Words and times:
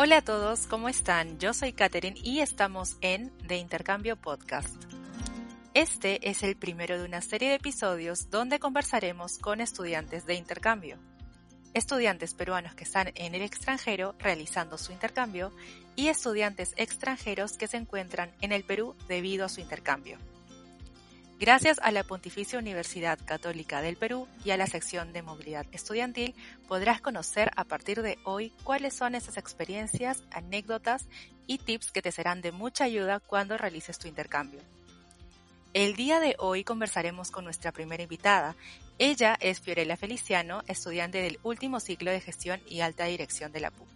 Hola 0.00 0.18
a 0.18 0.22
todos, 0.22 0.68
¿cómo 0.68 0.88
están? 0.88 1.40
Yo 1.40 1.52
soy 1.52 1.72
Katherine 1.72 2.16
y 2.22 2.38
estamos 2.38 2.96
en 3.00 3.32
The 3.48 3.56
Intercambio 3.56 4.14
Podcast. 4.14 4.76
Este 5.74 6.30
es 6.30 6.44
el 6.44 6.54
primero 6.54 6.96
de 6.96 7.04
una 7.04 7.20
serie 7.20 7.48
de 7.48 7.56
episodios 7.56 8.30
donde 8.30 8.60
conversaremos 8.60 9.38
con 9.38 9.60
estudiantes 9.60 10.24
de 10.24 10.34
intercambio. 10.34 10.98
Estudiantes 11.74 12.34
peruanos 12.34 12.76
que 12.76 12.84
están 12.84 13.10
en 13.16 13.34
el 13.34 13.42
extranjero 13.42 14.14
realizando 14.20 14.78
su 14.78 14.92
intercambio 14.92 15.50
y 15.96 16.06
estudiantes 16.06 16.74
extranjeros 16.76 17.54
que 17.54 17.66
se 17.66 17.78
encuentran 17.78 18.30
en 18.40 18.52
el 18.52 18.62
Perú 18.62 18.94
debido 19.08 19.46
a 19.46 19.48
su 19.48 19.60
intercambio. 19.60 20.16
Gracias 21.40 21.78
a 21.84 21.92
la 21.92 22.02
Pontificia 22.02 22.58
Universidad 22.58 23.16
Católica 23.24 23.80
del 23.80 23.96
Perú 23.96 24.26
y 24.44 24.50
a 24.50 24.56
la 24.56 24.66
sección 24.66 25.12
de 25.12 25.22
movilidad 25.22 25.66
estudiantil, 25.70 26.34
podrás 26.66 27.00
conocer 27.00 27.52
a 27.54 27.62
partir 27.62 28.02
de 28.02 28.18
hoy 28.24 28.52
cuáles 28.64 28.94
son 28.94 29.14
esas 29.14 29.36
experiencias, 29.36 30.24
anécdotas 30.32 31.06
y 31.46 31.58
tips 31.58 31.92
que 31.92 32.02
te 32.02 32.10
serán 32.10 32.42
de 32.42 32.50
mucha 32.50 32.84
ayuda 32.84 33.20
cuando 33.20 33.56
realices 33.56 34.00
tu 34.00 34.08
intercambio. 34.08 34.60
El 35.74 35.94
día 35.94 36.18
de 36.18 36.34
hoy 36.40 36.64
conversaremos 36.64 37.30
con 37.30 37.44
nuestra 37.44 37.70
primera 37.70 38.02
invitada. 38.02 38.56
Ella 38.98 39.36
es 39.38 39.60
Fiorella 39.60 39.96
Feliciano, 39.96 40.64
estudiante 40.66 41.22
del 41.22 41.38
último 41.44 41.78
ciclo 41.78 42.10
de 42.10 42.20
gestión 42.20 42.60
y 42.68 42.80
alta 42.80 43.04
dirección 43.04 43.52
de 43.52 43.60
la 43.60 43.70
PUC. 43.70 43.86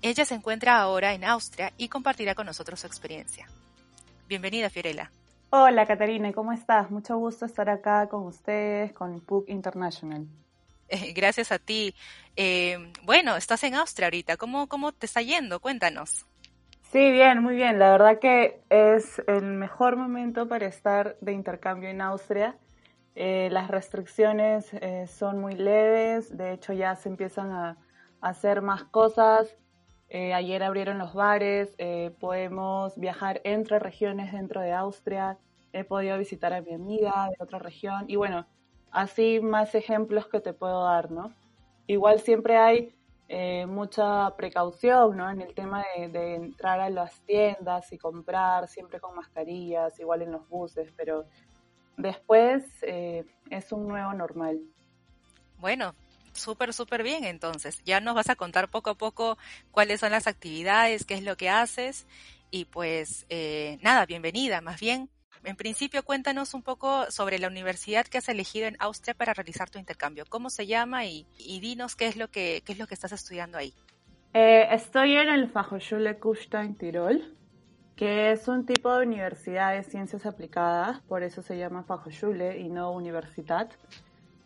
Ella 0.00 0.24
se 0.24 0.36
encuentra 0.36 0.78
ahora 0.78 1.12
en 1.12 1.24
Austria 1.24 1.72
y 1.76 1.88
compartirá 1.88 2.36
con 2.36 2.46
nosotros 2.46 2.78
su 2.78 2.86
experiencia. 2.86 3.48
Bienvenida, 4.28 4.70
Fiorella. 4.70 5.10
Hola 5.58 5.86
Catarina, 5.86 6.30
¿cómo 6.34 6.52
estás? 6.52 6.90
Mucho 6.90 7.16
gusto 7.16 7.46
estar 7.46 7.70
acá 7.70 8.10
con 8.10 8.26
ustedes, 8.26 8.92
con 8.92 9.22
PUC 9.22 9.48
International. 9.48 10.26
Eh, 10.86 11.14
gracias 11.14 11.50
a 11.50 11.58
ti. 11.58 11.94
Eh, 12.36 12.92
bueno, 13.04 13.34
estás 13.36 13.64
en 13.64 13.74
Austria 13.74 14.08
ahorita. 14.08 14.36
¿Cómo, 14.36 14.66
¿Cómo 14.66 14.92
te 14.92 15.06
está 15.06 15.22
yendo? 15.22 15.60
Cuéntanos. 15.60 16.26
Sí, 16.92 17.10
bien, 17.10 17.42
muy 17.42 17.54
bien. 17.54 17.78
La 17.78 17.90
verdad 17.90 18.18
que 18.18 18.60
es 18.68 19.22
el 19.28 19.44
mejor 19.44 19.96
momento 19.96 20.46
para 20.46 20.66
estar 20.66 21.16
de 21.22 21.32
intercambio 21.32 21.88
en 21.88 22.02
Austria. 22.02 22.58
Eh, 23.14 23.48
las 23.50 23.68
restricciones 23.68 24.70
son 25.08 25.40
muy 25.40 25.54
leves, 25.54 26.36
de 26.36 26.52
hecho 26.52 26.74
ya 26.74 26.96
se 26.96 27.08
empiezan 27.08 27.50
a 27.50 27.78
hacer 28.20 28.60
más 28.60 28.84
cosas. 28.84 29.56
Eh, 30.08 30.34
ayer 30.34 30.62
abrieron 30.62 30.98
los 30.98 31.14
bares, 31.14 31.74
eh, 31.78 32.12
podemos 32.20 32.96
viajar 32.96 33.40
entre 33.44 33.78
regiones 33.78 34.32
dentro 34.32 34.60
de 34.60 34.72
Austria, 34.72 35.36
he 35.80 35.84
podido 35.84 36.18
visitar 36.18 36.52
a 36.52 36.60
mi 36.60 36.74
amiga 36.74 37.28
de 37.28 37.36
otra 37.42 37.58
región 37.58 38.04
y 38.08 38.16
bueno, 38.16 38.46
así 38.90 39.40
más 39.40 39.74
ejemplos 39.74 40.26
que 40.26 40.40
te 40.40 40.52
puedo 40.52 40.84
dar, 40.84 41.10
¿no? 41.10 41.32
Igual 41.86 42.20
siempre 42.20 42.56
hay 42.56 42.94
eh, 43.28 43.66
mucha 43.66 44.34
precaución, 44.36 45.16
¿no? 45.16 45.30
En 45.30 45.40
el 45.40 45.54
tema 45.54 45.84
de, 45.96 46.34
entrar 46.34 46.80
a 46.80 46.90
las 46.90 47.20
tiendas 47.20 47.92
y 47.92 47.98
comprar, 47.98 48.68
siempre 48.68 49.00
con 49.00 49.14
mascarillas, 49.14 49.98
igual 50.00 50.22
en 50.22 50.32
los 50.32 50.48
buses, 50.48 50.92
pero 50.96 51.26
después 51.96 52.64
es 52.82 53.72
un 53.72 53.88
nuevo 53.88 54.12
normal. 54.12 54.60
Bueno, 55.58 55.94
súper, 56.36 56.72
súper 56.72 57.02
bien 57.02 57.24
entonces. 57.24 57.82
Ya 57.84 58.00
nos 58.00 58.14
vas 58.14 58.30
a 58.30 58.36
contar 58.36 58.68
poco 58.68 58.90
a 58.90 58.94
poco 58.94 59.38
cuáles 59.70 60.00
son 60.00 60.12
las 60.12 60.26
actividades, 60.26 61.04
qué 61.04 61.14
es 61.14 61.22
lo 61.22 61.36
que 61.36 61.48
haces 61.48 62.06
y 62.50 62.66
pues 62.66 63.26
eh, 63.28 63.78
nada, 63.82 64.06
bienvenida. 64.06 64.60
Más 64.60 64.80
bien, 64.80 65.10
en 65.46 65.56
principio 65.56 66.04
cuéntanos 66.04 66.54
un 66.54 66.62
poco 66.62 67.10
sobre 67.10 67.38
la 67.38 67.46
universidad 67.46 68.04
que 68.06 68.18
has 68.18 68.28
elegido 68.28 68.66
en 68.66 68.76
Austria 68.80 69.14
para 69.14 69.32
realizar 69.32 69.70
tu 69.70 69.78
intercambio. 69.78 70.24
¿Cómo 70.28 70.50
se 70.50 70.66
llama 70.66 71.06
y, 71.06 71.26
dinos 71.38 71.94
qué 71.94 72.08
es 72.08 72.16
lo 72.16 72.28
que 72.28 72.62
es 72.66 72.78
lo 72.78 72.86
que 72.86 72.94
estás 72.94 73.12
estudiando 73.12 73.56
ahí? 73.56 73.72
Eh, 74.34 74.66
estoy 74.72 75.16
en 75.16 75.28
el 75.28 75.48
Fachhochschule 75.48 76.18
Kufstein 76.18 76.74
Tirol, 76.74 77.32
que 77.94 78.32
es 78.32 78.48
un 78.48 78.66
tipo 78.66 78.92
de 78.92 79.06
universidad 79.06 79.72
de 79.72 79.84
ciencias 79.84 80.26
aplicadas, 80.26 81.00
por 81.02 81.22
eso 81.22 81.42
se 81.42 81.56
llama 81.56 81.84
Fachhochschule 81.84 82.58
y 82.58 82.68
no 82.68 82.90
universidad. 82.92 83.70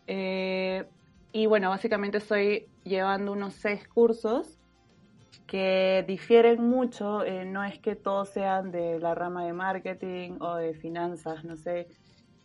Eh, 0.06 0.84
y 1.32 1.46
bueno, 1.46 1.70
básicamente 1.70 2.18
estoy 2.18 2.68
llevando 2.84 3.32
unos 3.32 3.54
seis 3.54 3.88
cursos 3.88 4.59
que 5.46 6.04
difieren 6.06 6.68
mucho, 6.68 7.24
eh, 7.24 7.44
no 7.44 7.64
es 7.64 7.78
que 7.78 7.96
todos 7.96 8.30
sean 8.30 8.70
de 8.70 8.98
la 8.98 9.14
rama 9.14 9.44
de 9.44 9.52
marketing 9.52 10.38
o 10.40 10.54
de 10.56 10.74
finanzas, 10.74 11.44
no 11.44 11.56
sé, 11.56 11.88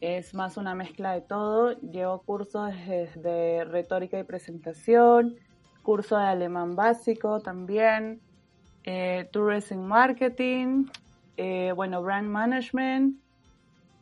es 0.02 0.34
más 0.34 0.58
una 0.58 0.76
mezcla 0.76 1.14
de 1.14 1.22
todo. 1.22 1.80
Llevo 1.82 2.22
cursos 2.22 2.74
de, 3.16 3.66
retórica 3.66 4.20
y 4.20 4.24
presentación, 4.24 5.36
curso 5.84 6.18
de 6.18 6.26
alemán 6.26 6.76
básico 6.76 7.40
también, 7.40 8.22
eh, 8.84 9.30
tourism 9.32 9.80
marketing, 9.80 10.86
eh, 11.38 11.72
bueno, 11.76 12.02
brand 12.02 12.28
management, 12.28 13.20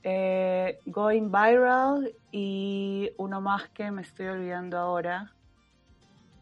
eh, 0.03 0.79
Going 0.85 1.31
Viral 1.31 2.13
y 2.31 3.11
uno 3.17 3.39
más 3.41 3.69
que 3.69 3.89
me 3.91 4.01
estoy 4.01 4.27
olvidando 4.27 4.77
ahora. 4.77 5.31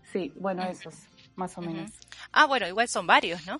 Sí, 0.03 0.33
bueno, 0.35 0.63
esos, 0.63 1.07
más 1.35 1.57
o 1.57 1.61
menos. 1.61 1.91
Ah, 2.31 2.45
bueno, 2.45 2.67
igual 2.67 2.87
son 2.87 3.07
varios, 3.07 3.45
¿no? 3.45 3.59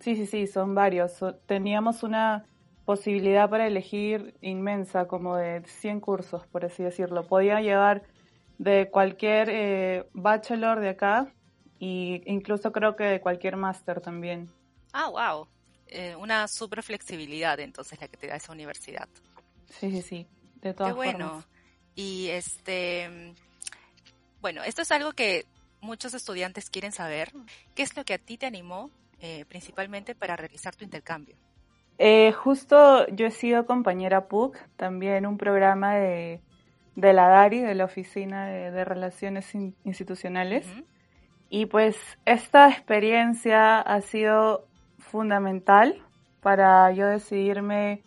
Sí, 0.00 0.16
sí, 0.16 0.26
sí, 0.26 0.46
son 0.46 0.74
varios. 0.74 1.12
Teníamos 1.46 2.02
una 2.02 2.44
posibilidad 2.84 3.50
para 3.50 3.66
elegir 3.66 4.34
inmensa, 4.40 5.06
como 5.06 5.36
de 5.36 5.62
100 5.64 6.00
cursos, 6.00 6.46
por 6.46 6.64
así 6.64 6.82
decirlo. 6.82 7.26
Podía 7.26 7.60
llevar 7.60 8.02
de 8.58 8.88
cualquier 8.90 9.48
eh, 9.50 10.06
bachelor 10.12 10.80
de 10.80 10.90
acá 10.90 11.32
e 11.80 12.22
incluso 12.26 12.72
creo 12.72 12.96
que 12.96 13.04
de 13.04 13.20
cualquier 13.20 13.56
máster 13.56 14.00
también. 14.00 14.48
Ah, 14.92 15.08
wow. 15.08 15.46
Eh, 15.86 16.16
una 16.16 16.48
super 16.48 16.82
flexibilidad 16.82 17.58
entonces 17.60 18.00
la 18.00 18.08
que 18.08 18.16
te 18.16 18.26
da 18.26 18.36
esa 18.36 18.52
universidad. 18.52 19.08
Sí, 19.70 19.90
sí, 19.90 20.02
sí, 20.02 20.26
de 20.56 20.74
todas 20.74 20.92
Qué 20.92 20.96
bueno. 20.96 21.44
Y 21.94 22.28
este, 22.28 23.34
bueno, 24.40 24.62
esto 24.64 24.82
es 24.82 24.92
algo 24.92 25.12
que 25.12 25.46
muchos 25.80 26.14
estudiantes 26.14 26.70
quieren 26.70 26.92
saber. 26.92 27.32
¿Qué 27.74 27.82
es 27.82 27.96
lo 27.96 28.04
que 28.04 28.14
a 28.14 28.18
ti 28.18 28.38
te 28.38 28.46
animó 28.46 28.90
eh, 29.20 29.44
principalmente 29.48 30.14
para 30.14 30.36
realizar 30.36 30.74
tu 30.74 30.84
intercambio? 30.84 31.36
Eh, 31.98 32.32
justo 32.32 33.06
yo 33.08 33.26
he 33.26 33.30
sido 33.30 33.66
compañera 33.66 34.28
PUC, 34.28 34.56
también 34.76 35.26
un 35.26 35.36
programa 35.36 35.96
de, 35.96 36.40
de 36.94 37.12
la 37.12 37.28
DARI, 37.28 37.60
de 37.60 37.74
la 37.74 37.84
Oficina 37.84 38.46
de, 38.46 38.84
Relaciones 38.84 39.54
Institucionales. 39.84 40.66
Y 41.50 41.66
pues 41.66 41.96
esta 42.24 42.68
experiencia 42.68 43.80
ha 43.80 44.00
sido 44.00 44.66
fundamental 44.98 46.02
para 46.40 46.90
yo 46.92 47.06
decidirme, 47.06 48.02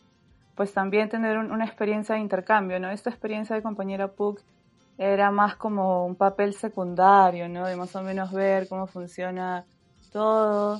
pues 0.55 0.73
también 0.73 1.09
tener 1.09 1.37
una 1.37 1.65
experiencia 1.65 2.15
de 2.15 2.21
intercambio, 2.21 2.79
¿no? 2.79 2.91
Esta 2.91 3.09
experiencia 3.09 3.55
de 3.55 3.61
compañera 3.61 4.09
PUC 4.09 4.41
era 5.01 5.31
más 5.31 5.55
como 5.55 6.05
un 6.05 6.15
papel 6.15 6.53
secundario, 6.53 7.49
¿no? 7.49 7.65
De 7.65 7.75
más 7.75 7.95
o 7.95 8.03
menos 8.03 8.31
ver 8.31 8.67
cómo 8.67 8.85
funciona 8.85 9.65
todo. 10.11 10.79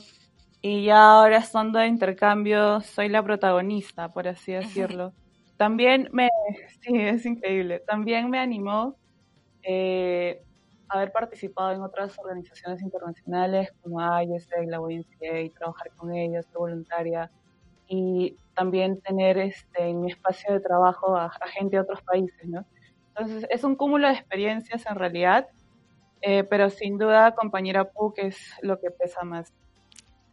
Y 0.61 0.85
ya 0.85 1.13
ahora 1.13 1.37
estando 1.37 1.79
de 1.79 1.87
intercambio, 1.87 2.81
soy 2.81 3.09
la 3.09 3.23
protagonista, 3.23 4.09
por 4.09 4.27
así 4.27 4.53
decirlo. 4.53 5.11
También 5.57 6.07
me, 6.11 6.29
sí, 6.81 6.95
es 6.95 7.25
increíble, 7.25 7.79
también 7.79 8.29
me 8.29 8.37
animó 8.37 8.95
eh, 9.63 10.43
haber 10.87 11.11
participado 11.11 11.71
en 11.71 11.81
otras 11.81 12.17
organizaciones 12.19 12.83
internacionales 12.83 13.73
como 13.81 14.01
ISEC, 14.01 14.67
la 14.67 14.77
YMCA, 14.87 15.39
y 15.39 15.49
trabajar 15.49 15.89
con 15.97 16.13
ellos, 16.13 16.45
ser 16.45 16.57
voluntaria 16.57 17.31
y 17.87 18.37
también 18.53 19.01
tener 19.01 19.39
este, 19.39 19.89
en 19.89 20.01
mi 20.01 20.11
espacio 20.11 20.53
de 20.53 20.59
trabajo 20.59 21.17
a, 21.17 21.31
gente 21.53 21.77
de 21.77 21.81
otros 21.81 22.03
países, 22.03 22.45
¿no? 22.45 22.63
Entonces 23.21 23.49
es 23.51 23.63
un 23.63 23.75
cúmulo 23.75 24.07
de 24.07 24.13
experiencias 24.13 24.85
en 24.85 24.95
realidad, 24.95 25.47
eh, 26.21 26.43
pero 26.43 26.69
sin 26.69 26.97
duda 26.97 27.35
compañera 27.35 27.85
PUC 27.85 28.19
es 28.19 28.37
lo 28.61 28.79
que 28.79 28.91
pesa 28.91 29.23
más. 29.23 29.53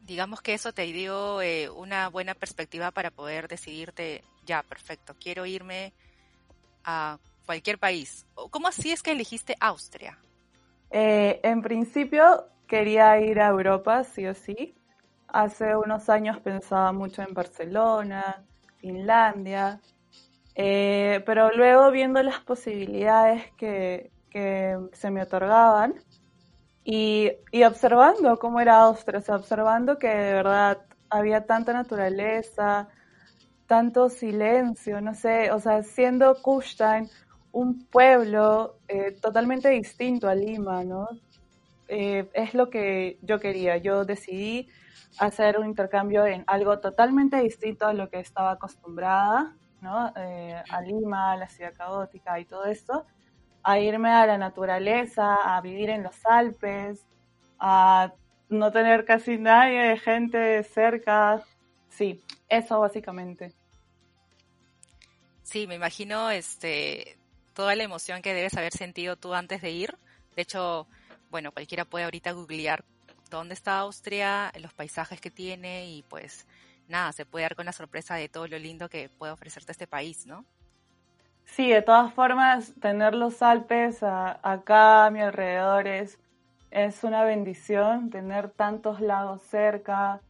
Digamos 0.02 0.40
que 0.40 0.54
eso 0.54 0.72
te 0.72 0.84
dio 0.84 1.42
eh, 1.42 1.68
una 1.68 2.08
buena 2.08 2.34
perspectiva 2.34 2.90
para 2.90 3.10
poder 3.10 3.46
decidirte, 3.46 4.24
ya, 4.46 4.62
perfecto, 4.62 5.14
quiero 5.20 5.44
irme 5.44 5.92
a 6.84 7.18
cualquier 7.44 7.78
país. 7.78 8.26
¿Cómo 8.50 8.68
así 8.68 8.90
es 8.90 9.02
que 9.02 9.12
elegiste 9.12 9.54
Austria? 9.60 10.18
Eh, 10.90 11.40
en 11.42 11.60
principio 11.60 12.48
quería 12.66 13.20
ir 13.20 13.40
a 13.40 13.48
Europa, 13.48 14.04
sí 14.04 14.26
o 14.26 14.34
sí. 14.34 14.74
Hace 15.28 15.76
unos 15.76 16.08
años 16.08 16.40
pensaba 16.40 16.90
mucho 16.92 17.20
en 17.20 17.34
Barcelona, 17.34 18.44
Finlandia, 18.78 19.78
eh, 20.58 21.22
pero 21.25 21.50
luego 21.52 21.90
viendo 21.90 22.22
las 22.22 22.40
posibilidades 22.40 23.50
que, 23.52 24.10
se 24.93 25.10
me 25.10 25.22
otorgaban 25.22 25.94
y, 26.84 27.32
observando 27.66 28.38
cómo 28.38 28.60
era 28.60 28.82
Austria, 28.82 29.20
observando 29.31 29.99
que 29.99 30.08
de 30.08 30.34
verdad 30.34 30.78
había 31.08 31.46
tanta 31.46 31.72
naturaleza, 31.72 32.88
tanto 33.66 34.10
silencio, 34.10 35.00
no 35.00 35.14
sé, 35.14 35.50
o 35.50 35.58
sea, 35.58 35.82
siendo 35.82 36.37
Kufstein 36.43 37.08
un 37.50 37.87
pueblo 37.87 38.76
eh, 38.87 39.16
totalmente 39.20 39.70
distinto 39.70 40.28
a 40.28 40.34
Lima, 40.34 40.84
¿no? 40.84 41.08
eh, 41.88 42.28
es 42.34 42.54
lo 42.54 42.70
que 42.70 43.19
yo 43.22 43.40
quería. 43.40 43.78
Yo 43.78 44.04
decidí 44.04 44.69
hacer 45.19 45.58
un 45.58 45.66
intercambio 45.66 46.26
en 46.26 46.44
algo 46.46 46.78
totalmente 46.78 47.38
distinto 47.38 47.87
a 47.87 47.94
lo 47.94 48.08
que 48.11 48.20
estaba 48.20 48.52
acostumbrada, 48.52 49.56
¿no? 49.80 50.12
Eh, 50.16 50.62
a 50.69 50.80
Lima, 50.80 51.32
a 51.32 51.36
la 51.36 51.48
ciudad 51.48 51.75
caótica 51.75 52.38
y 52.40 52.44
todo 52.44 52.64
esto, 52.64 53.06
a 53.62 53.78
irme 53.78 54.10
a 54.10 54.26
la 54.26 54.38
naturaleza, 54.38 55.56
a 55.56 55.60
vivir 55.60 55.90
en 55.90 56.02
los 56.02 56.25
Alpes, 56.26 57.04
a 57.58 58.12
no 58.48 58.72
tener 58.72 59.04
casi 59.04 59.36
nadie 59.38 59.80
de 59.80 59.98
gente 59.98 60.62
cerca. 60.64 61.42
Sí, 61.88 62.22
eso 62.48 62.80
básicamente. 62.80 63.52
Sí, 65.42 65.66
me 65.66 65.76
imagino 65.76 66.30
este 66.30 67.16
toda 67.54 67.75
la 67.75 67.82
emoción 67.82 68.22
que 68.22 68.34
debes 68.34 68.56
haber 68.56 68.72
sentido 68.72 69.16
tú 69.16 69.34
antes 69.34 69.62
de 69.62 69.70
ir. 69.70 69.98
De 70.36 70.42
hecho, 70.42 70.86
bueno, 71.30 71.52
cualquiera 71.52 71.84
puede 71.84 72.04
ahorita 72.04 72.32
googlear 72.32 72.84
dónde 73.30 73.54
está 73.54 73.78
Austria, 73.80 74.52
los 74.60 74.72
paisajes 74.72 75.20
que 75.20 75.30
tiene 75.30 75.86
y 75.86 76.02
pues 76.02 76.46
nada, 76.88 77.12
se 77.12 77.26
puede 77.26 77.44
dar 77.44 77.56
con 77.56 77.67
la 77.67 77.73
sorpresa 77.73 78.14
de 78.17 78.29
todo 78.29 78.46
lo 78.49 78.58
lindo 78.58 78.88
que 78.88 79.08
puede 79.08 79.32
ofrecerte 79.32 79.73
este 79.73 79.87
país, 79.87 80.26
¿no? 80.26 80.44
Sí, 81.44 81.70
de 81.70 81.82
todas 81.82 82.12
formas, 82.12 82.75
tener 82.81 83.14
los 83.14 83.43
Alpes 83.43 84.02
acá 84.02 85.06
a 85.06 85.11
mi 85.11 85.20
alrededor 85.20 85.87
es, 85.87 86.19
es 86.70 87.02
una 87.05 87.25
bendición, 87.25 88.11
tener 88.11 88.50
tantos 88.50 89.00
lagos 89.00 89.43
cerca, 89.43 90.20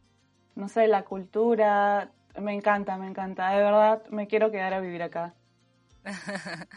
no 0.55 0.69
sé, 0.69 0.87
la 0.87 1.03
cultura, 1.03 2.09
me 2.39 2.53
encanta, 2.53 2.97
me 2.97 3.07
encanta, 3.07 3.49
de 3.49 3.63
verdad 3.63 4.03
me 4.09 4.27
quiero 4.27 4.49
quedar 4.49 4.73
a 4.73 4.79
vivir 4.79 5.03
acá. 5.03 5.33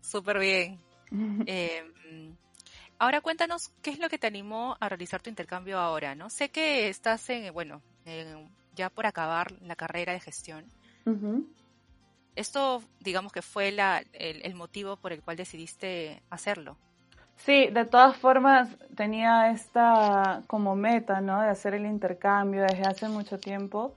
Súper 0.00 0.38
bien. 0.38 0.78
Em, 1.46 2.36
ahora 2.98 3.20
cuéntanos 3.20 3.70
qué 3.80 3.90
es 3.90 3.98
lo 3.98 4.08
que 4.08 4.18
te 4.18 4.26
animó 4.26 4.76
a 4.80 4.88
realizar 4.88 5.22
tu 5.22 5.30
intercambio 5.30 5.78
ahora, 5.78 6.14
¿no? 6.14 6.30
Sé 6.30 6.50
que 6.50 6.88
estás 6.88 7.28
en, 7.30 7.52
bueno, 7.54 7.80
ya 8.76 8.90
por 8.90 9.06
acabar 9.06 9.52
la 9.62 9.74
carrera 9.74 10.12
de 10.12 10.20
gestión. 10.20 10.64
Esto, 12.36 12.82
digamos 13.00 13.32
que 13.32 13.42
fue 13.42 13.72
la, 13.72 14.02
el, 14.12 14.54
motivo 14.54 14.96
por 14.96 15.12
el 15.12 15.22
cual 15.22 15.36
decidiste 15.36 16.22
hacerlo. 16.30 16.76
Sí, 17.36 17.68
de 17.68 17.84
todas 17.84 18.16
formas 18.16 18.68
tenía 18.94 19.50
esta 19.50 20.42
como 20.46 20.76
meta, 20.76 21.20
¿no? 21.20 21.40
De 21.40 21.48
hacer 21.48 21.74
el 21.74 21.86
intercambio 21.86 22.62
desde 22.62 22.82
hace 22.82 23.08
mucho 23.08 23.38
tiempo. 23.38 23.96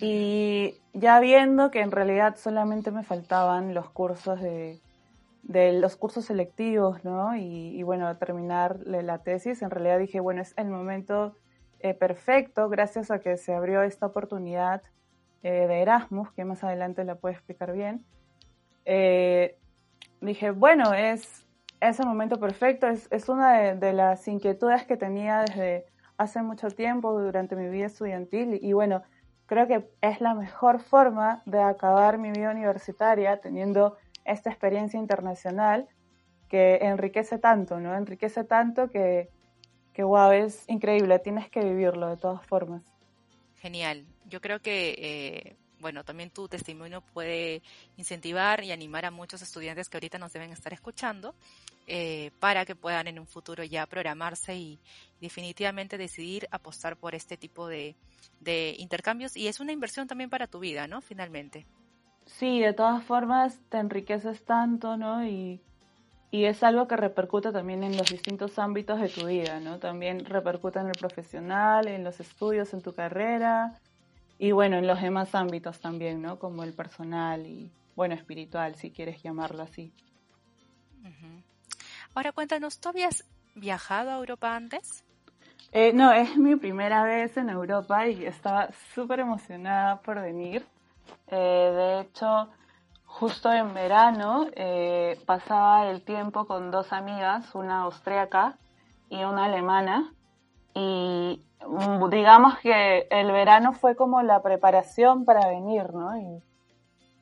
Y 0.00 0.74
ya 0.92 1.20
viendo 1.20 1.70
que 1.70 1.80
en 1.80 1.92
realidad 1.92 2.36
solamente 2.36 2.90
me 2.90 3.04
faltaban 3.04 3.74
los 3.74 3.90
cursos 3.90 4.40
de, 4.40 4.80
de 5.42 5.72
los 5.72 5.96
cursos 5.96 6.24
selectivos, 6.24 7.04
¿no? 7.04 7.36
Y, 7.36 7.82
bueno, 7.82 8.16
terminar 8.16 8.80
la 8.86 9.18
tesis, 9.18 9.62
en 9.62 9.70
realidad 9.70 9.98
dije, 9.98 10.20
bueno, 10.20 10.42
es 10.42 10.54
el 10.56 10.68
momento 10.68 11.36
eh, 11.82 11.94
perfecto, 11.94 12.68
gracias 12.68 13.10
a 13.10 13.18
que 13.18 13.36
se 13.36 13.52
abrió 13.52 13.82
esta 13.82 14.06
oportunidad 14.06 14.82
eh, 15.42 15.66
de 15.66 15.82
Erasmus, 15.82 16.30
que 16.32 16.44
más 16.44 16.62
adelante 16.62 17.04
la 17.04 17.16
puedo 17.16 17.34
explicar 17.34 17.72
bien. 17.72 18.04
Eh, 18.84 19.58
dije, 20.20 20.52
bueno, 20.52 20.94
es 20.94 21.44
ese 21.80 22.04
momento 22.04 22.38
perfecto, 22.38 22.86
es, 22.86 23.08
es 23.10 23.28
una 23.28 23.74
de, 23.74 23.92
las 23.92 24.28
inquietudes 24.28 24.84
que 24.86 24.96
tenía 24.96 25.40
desde 25.40 25.86
hace 26.16 26.42
mucho 26.42 26.68
tiempo 26.68 27.20
durante 27.20 27.56
mi 27.56 27.68
vida 27.68 27.86
estudiantil 27.86 28.58
y 28.62 28.72
bueno, 28.72 29.02
creo 29.46 29.66
que 29.66 29.90
es 30.00 30.20
la 30.20 30.34
mejor 30.34 30.78
forma 30.80 31.42
de 31.46 31.60
acabar 31.60 32.18
mi 32.18 32.30
vida 32.30 32.52
universitaria 32.52 33.40
teniendo 33.40 33.96
esta 34.24 34.50
experiencia 34.50 35.00
internacional 35.00 35.88
que 36.48 36.76
enriquece 36.82 37.38
tanto, 37.38 37.80
¿no? 37.80 37.96
Enriquece 37.96 38.44
tanto 38.44 38.88
que, 38.88 39.30
que 39.92 40.02
wow, 40.02 40.32
es 40.32 40.68
increíble, 40.68 41.18
tienes 41.18 41.50
que 41.50 41.60
vivirlo 41.60 42.08
de 42.08 42.16
todas 42.16 42.44
formas. 42.46 42.82
Genial. 43.56 44.04
Yo 44.28 44.40
creo 44.40 44.60
que, 44.60 44.94
eh, 44.98 45.56
bueno, 45.78 46.04
también 46.04 46.30
tu 46.30 46.48
testimonio 46.48 47.00
puede 47.00 47.62
incentivar 47.96 48.64
y 48.64 48.72
animar 48.72 49.04
a 49.04 49.10
muchos 49.10 49.42
estudiantes 49.42 49.88
que 49.88 49.96
ahorita 49.98 50.18
nos 50.18 50.32
deben 50.32 50.50
estar 50.50 50.72
escuchando 50.72 51.34
eh, 51.86 52.30
para 52.40 52.64
que 52.64 52.74
puedan 52.74 53.08
en 53.08 53.18
un 53.18 53.26
futuro 53.26 53.62
ya 53.64 53.86
programarse 53.86 54.56
y 54.56 54.78
definitivamente 55.20 55.98
decidir 55.98 56.48
apostar 56.50 56.96
por 56.96 57.14
este 57.14 57.36
tipo 57.36 57.68
de, 57.68 57.96
de 58.40 58.74
intercambios 58.78 59.36
y 59.36 59.48
es 59.48 59.60
una 59.60 59.72
inversión 59.72 60.08
también 60.08 60.30
para 60.30 60.46
tu 60.46 60.58
vida, 60.58 60.86
¿no? 60.86 61.00
Finalmente. 61.00 61.66
Sí, 62.26 62.60
de 62.60 62.72
todas 62.72 63.04
formas 63.04 63.60
te 63.68 63.78
enriqueces 63.78 64.44
tanto, 64.44 64.96
¿no? 64.96 65.26
Y, 65.26 65.60
y 66.32 66.46
es 66.46 66.62
algo 66.62 66.88
que 66.88 66.96
repercute 66.96 67.52
también 67.52 67.84
en 67.84 67.94
los 67.94 68.10
distintos 68.10 68.58
ámbitos 68.58 68.98
de 68.98 69.10
tu 69.10 69.26
vida, 69.26 69.60
¿no? 69.60 69.78
También 69.78 70.24
repercute 70.24 70.78
en 70.78 70.86
el 70.86 70.98
profesional, 70.98 71.86
en 71.88 72.02
los 72.02 72.20
estudios, 72.20 72.72
en 72.72 72.80
tu 72.80 72.94
carrera 72.94 73.78
y 74.38 74.50
bueno, 74.50 74.78
en 74.78 74.86
los 74.86 75.02
demás 75.02 75.34
ámbitos 75.34 75.78
también, 75.80 76.22
¿no? 76.22 76.38
Como 76.38 76.64
el 76.64 76.72
personal 76.72 77.46
y, 77.46 77.70
bueno, 77.94 78.14
espiritual, 78.14 78.76
si 78.76 78.90
quieres 78.90 79.22
llamarlo 79.22 79.62
así. 79.62 79.92
Ahora 82.14 82.32
cuéntanos, 82.32 82.80
¿tú 82.80 82.88
habías 82.88 83.24
viajado 83.54 84.10
a 84.10 84.16
Europa 84.16 84.56
antes? 84.56 85.04
Eh, 85.70 85.92
no, 85.92 86.12
es 86.12 86.34
mi 86.38 86.56
primera 86.56 87.04
vez 87.04 87.36
en 87.36 87.50
Europa 87.50 88.08
y 88.08 88.24
estaba 88.24 88.70
súper 88.94 89.20
emocionada 89.20 90.00
por 90.00 90.18
venir. 90.22 90.64
Eh, 91.26 91.36
de 91.36 92.00
hecho, 92.00 92.48
justo 93.22 93.52
en 93.52 93.72
verano 93.72 94.48
eh, 94.56 95.16
pasaba 95.26 95.88
el 95.88 96.02
tiempo 96.02 96.44
con 96.44 96.72
dos 96.72 96.92
amigas, 96.92 97.54
una 97.54 97.82
austriaca 97.82 98.58
y 99.10 99.22
una 99.22 99.44
alemana. 99.44 100.12
Y 100.74 101.40
mm, 101.64 102.10
digamos 102.10 102.58
que 102.58 103.06
el 103.10 103.30
verano 103.30 103.74
fue 103.74 103.94
como 103.94 104.22
la 104.22 104.42
preparación 104.42 105.24
para 105.24 105.46
venir, 105.46 105.94
¿no? 105.94 106.16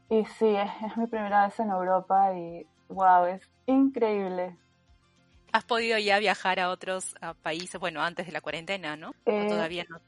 Y, 0.08 0.16
y 0.16 0.24
sí, 0.24 0.46
es, 0.46 0.70
es 0.86 0.96
mi 0.96 1.06
primera 1.06 1.44
vez 1.44 1.60
en 1.60 1.68
Europa 1.68 2.32
y 2.32 2.66
wow, 2.88 3.26
es 3.26 3.42
increíble. 3.66 4.56
¿Has 5.52 5.64
podido 5.64 5.98
ya 5.98 6.18
viajar 6.18 6.60
a 6.60 6.70
otros 6.70 7.14
países, 7.42 7.78
bueno, 7.78 8.00
antes 8.00 8.24
de 8.24 8.32
la 8.32 8.40
cuarentena, 8.40 8.96
¿no? 8.96 9.12
Eh, 9.26 9.48
todavía 9.50 9.84
no? 9.90 9.98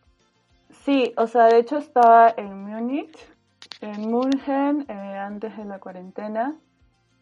Sí, 0.87 1.13
o 1.19 1.27
sea, 1.27 1.49
de 1.49 1.59
hecho 1.59 1.77
estaba 1.77 2.33
en 2.35 2.65
Múnich, 2.65 3.32
en 3.83 4.11
München, 4.11 4.87
eh, 4.89 4.93
antes 4.93 5.57
de 5.57 5.65
la 5.65 5.79
cuarentena. 5.79 6.55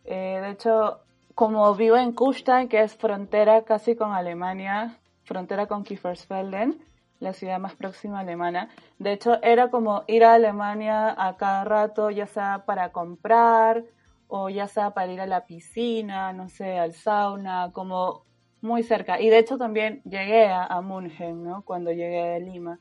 Eh, 0.05 0.41
de 0.43 0.51
hecho, 0.51 1.01
como 1.35 1.75
vivo 1.75 1.97
en 1.97 2.12
Kufstein, 2.12 2.69
que 2.69 2.83
es 2.83 2.95
frontera 2.95 3.62
casi 3.62 3.97
con 3.97 4.12
Alemania, 4.12 4.99
frontera 5.25 5.67
con 5.67 5.85
Kiefersfelden, 5.85 6.83
la 7.19 7.33
ciudad 7.33 7.59
más 7.59 7.75
próxima 7.75 8.21
alemana. 8.21 8.69
De 8.99 9.12
hecho, 9.12 9.43
era 9.43 9.71
como 9.71 10.05
ir 10.07 10.25
a 10.25 10.35
Alemania 10.35 11.14
a 11.17 11.37
cada 11.37 11.64
rato, 11.64 12.11
ya 12.11 12.26
sea 12.26 12.64
para 12.67 12.93
comprar 12.93 13.85
o 14.29 14.49
ya 14.49 14.69
sea 14.69 14.90
para 14.93 15.12
ir 15.12 15.21
a 15.21 15.26
la 15.26 15.45
piscina, 15.47 16.33
no 16.33 16.49
sé, 16.49 16.79
al 16.79 16.93
sauna, 16.95 17.71
como 17.73 18.25
muy 18.61 18.83
cerca. 18.83 19.21
Y 19.21 19.29
de 19.29 19.38
hecho 19.38 19.59
también 19.59 20.02
llegué 20.05 20.47
a, 20.47 20.64
a 20.64 20.81
¿no? 20.83 21.62
Cuando 21.62 21.90
llegué 21.90 22.25
de 22.25 22.40
Lima. 22.40 22.79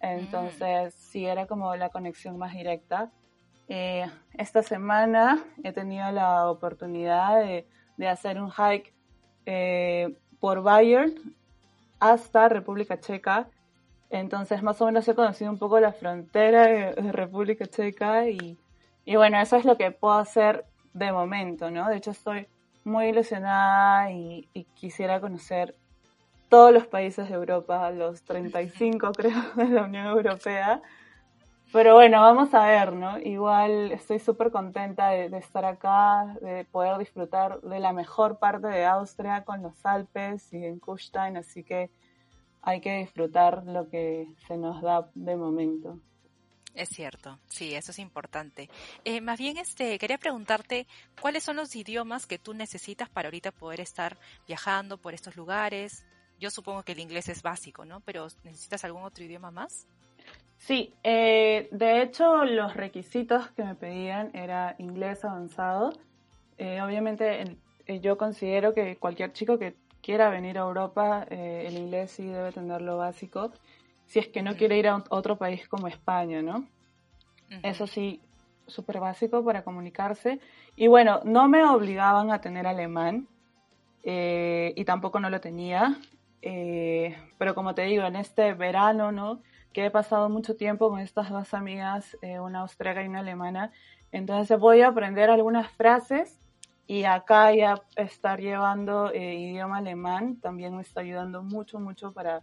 Entonces, 0.00 0.94
mm. 0.94 0.98
sí, 0.98 1.26
era 1.26 1.46
como 1.46 1.74
la 1.76 1.88
conexión 1.88 2.38
más 2.38 2.52
directa. 2.54 3.10
Eh, 3.68 4.06
esta 4.34 4.62
semana 4.62 5.44
he 5.62 5.72
tenido 5.72 6.10
la 6.12 6.50
oportunidad 6.50 7.40
de, 7.40 7.66
hacer 8.08 8.40
un 8.40 8.50
hike 8.50 8.94
eh, 9.44 10.16
por 10.40 10.62
Bayern 10.62 11.14
hasta 12.00 12.48
República 12.48 12.98
Checa. 13.00 13.48
Entonces, 14.10 14.62
más 14.62 14.80
o 14.80 14.86
menos 14.86 15.06
he 15.08 15.14
conocido 15.14 15.50
un 15.50 15.58
poco 15.58 15.80
la 15.80 15.92
frontera 15.92 16.66
de, 16.66 17.12
República 17.12 17.66
Checa 17.66 18.28
y, 18.28 18.58
y 19.04 19.16
bueno, 19.16 19.40
eso 19.40 19.56
es 19.56 19.64
lo 19.64 19.76
que 19.76 19.90
puedo 19.90 20.14
hacer 20.14 20.64
de 20.94 21.12
momento, 21.12 21.70
¿no? 21.70 21.88
De 21.88 21.96
hecho, 21.96 22.12
estoy 22.12 22.46
muy 22.88 23.06
ilusionada 23.06 24.10
y, 24.10 24.48
quisiera 24.74 25.20
conocer 25.20 25.76
todos 26.48 26.72
los 26.72 26.86
países 26.86 27.28
de 27.28 27.34
Europa, 27.34 27.90
los 27.90 28.22
35 28.22 29.12
creo 29.16 29.42
de 29.56 29.66
la 29.66 29.84
Unión 29.84 30.06
Europea. 30.06 30.82
Pero 31.70 31.94
bueno, 31.94 32.22
vamos 32.22 32.54
a 32.54 32.66
ver, 32.66 32.94
¿no? 32.94 33.18
Igual 33.18 33.92
estoy 33.92 34.18
súper 34.20 34.50
contenta 34.50 35.10
de, 35.10 35.26
estar 35.36 35.66
acá, 35.66 36.34
de 36.40 36.64
poder 36.64 36.96
disfrutar 36.96 37.60
de 37.60 37.78
la 37.78 37.92
mejor 37.92 38.38
parte 38.38 38.68
de 38.68 38.86
Austria 38.86 39.44
con 39.44 39.62
los 39.62 39.84
Alpes 39.84 40.50
y 40.54 40.64
en 40.64 40.78
Kufstein, 40.78 41.36
así 41.36 41.64
que 41.64 41.90
hay 42.62 42.80
que 42.80 42.96
disfrutar 42.98 43.64
lo 43.66 43.88
que 43.90 44.28
se 44.46 44.56
nos 44.56 44.80
da 44.80 45.10
de 45.14 45.36
momento. 45.36 45.98
Es 46.74 46.88
cierto, 46.88 47.38
sí, 47.48 47.74
eso 47.74 47.90
es 47.90 47.98
importante. 47.98 48.70
Eh, 49.04 49.20
más 49.20 49.38
bien, 49.38 49.58
este, 49.58 49.98
quería 49.98 50.16
preguntarte 50.16 50.86
cuáles 51.20 51.44
son 51.44 51.56
los 51.56 51.74
idiomas 51.76 52.26
que 52.26 52.38
tú 52.38 52.54
necesitas 52.54 53.10
para 53.10 53.28
ahorita 53.28 53.50
poder 53.52 53.80
estar 53.80 54.16
viajando 54.46 54.96
por 54.96 55.12
estos 55.12 55.36
lugares. 55.36 56.06
Yo 56.38 56.50
supongo 56.50 56.82
que 56.82 56.92
el 56.92 57.00
inglés 57.00 57.28
es 57.28 57.42
básico, 57.42 57.84
¿no? 57.84 58.00
Pero 58.00 58.26
¿necesitas 58.44 58.84
algún 58.84 59.02
otro 59.02 59.24
idioma 59.24 59.50
más? 59.50 59.86
Sí, 60.56 60.92
eh, 61.02 61.68
de 61.70 62.02
hecho 62.02 62.44
los 62.44 62.74
requisitos 62.74 63.50
que 63.52 63.64
me 63.64 63.74
pedían 63.74 64.30
era 64.34 64.74
inglés 64.78 65.24
avanzado. 65.24 65.92
Eh, 66.58 66.80
obviamente 66.82 67.56
yo 68.02 68.18
considero 68.18 68.74
que 68.74 68.96
cualquier 68.96 69.32
chico 69.32 69.58
que 69.58 69.74
quiera 70.02 70.30
venir 70.30 70.58
a 70.58 70.62
Europa, 70.62 71.26
eh, 71.30 71.64
el 71.66 71.76
inglés 71.78 72.12
sí 72.12 72.26
debe 72.26 72.52
tener 72.52 72.82
lo 72.82 72.98
básico, 72.98 73.52
si 74.06 74.18
es 74.18 74.28
que 74.28 74.42
no 74.42 74.56
quiere 74.56 74.78
ir 74.78 74.88
a 74.88 75.04
otro 75.10 75.36
país 75.36 75.68
como 75.68 75.86
España, 75.86 76.42
¿no? 76.42 76.66
Eso 77.62 77.86
sí, 77.86 78.20
súper 78.66 79.00
básico 79.00 79.44
para 79.44 79.62
comunicarse. 79.62 80.40
Y 80.76 80.86
bueno, 80.86 81.20
no 81.24 81.48
me 81.48 81.64
obligaban 81.64 82.30
a 82.30 82.40
tener 82.40 82.66
alemán 82.66 83.26
eh, 84.02 84.72
y 84.76 84.84
tampoco 84.84 85.20
no 85.20 85.30
lo 85.30 85.40
tenía. 85.40 85.98
Eh, 86.42 87.16
pero 87.38 87.54
como 87.54 87.74
te 87.74 87.82
digo, 87.82 88.04
en 88.04 88.16
este 88.16 88.54
verano, 88.54 89.12
¿no? 89.12 89.42
Que 89.72 89.86
he 89.86 89.90
pasado 89.90 90.28
mucho 90.28 90.56
tiempo 90.56 90.88
con 90.90 91.00
estas 91.00 91.30
dos 91.30 91.54
amigas, 91.54 92.16
una 92.22 92.60
austriaca 92.60 93.02
y 93.02 93.08
una 93.08 93.20
alemana, 93.20 93.72
entonces 94.12 94.58
voy 94.58 94.80
a 94.80 94.88
aprender 94.88 95.30
algunas 95.30 95.70
frases 95.72 96.38
y 96.86 97.04
acá 97.04 97.54
ya 97.54 97.82
estar 97.96 98.40
llevando 98.40 99.12
eh, 99.12 99.34
idioma 99.34 99.78
alemán 99.78 100.40
también 100.40 100.74
me 100.74 100.82
está 100.82 101.02
ayudando 101.02 101.42
mucho, 101.42 101.78
mucho 101.78 102.12
para 102.12 102.42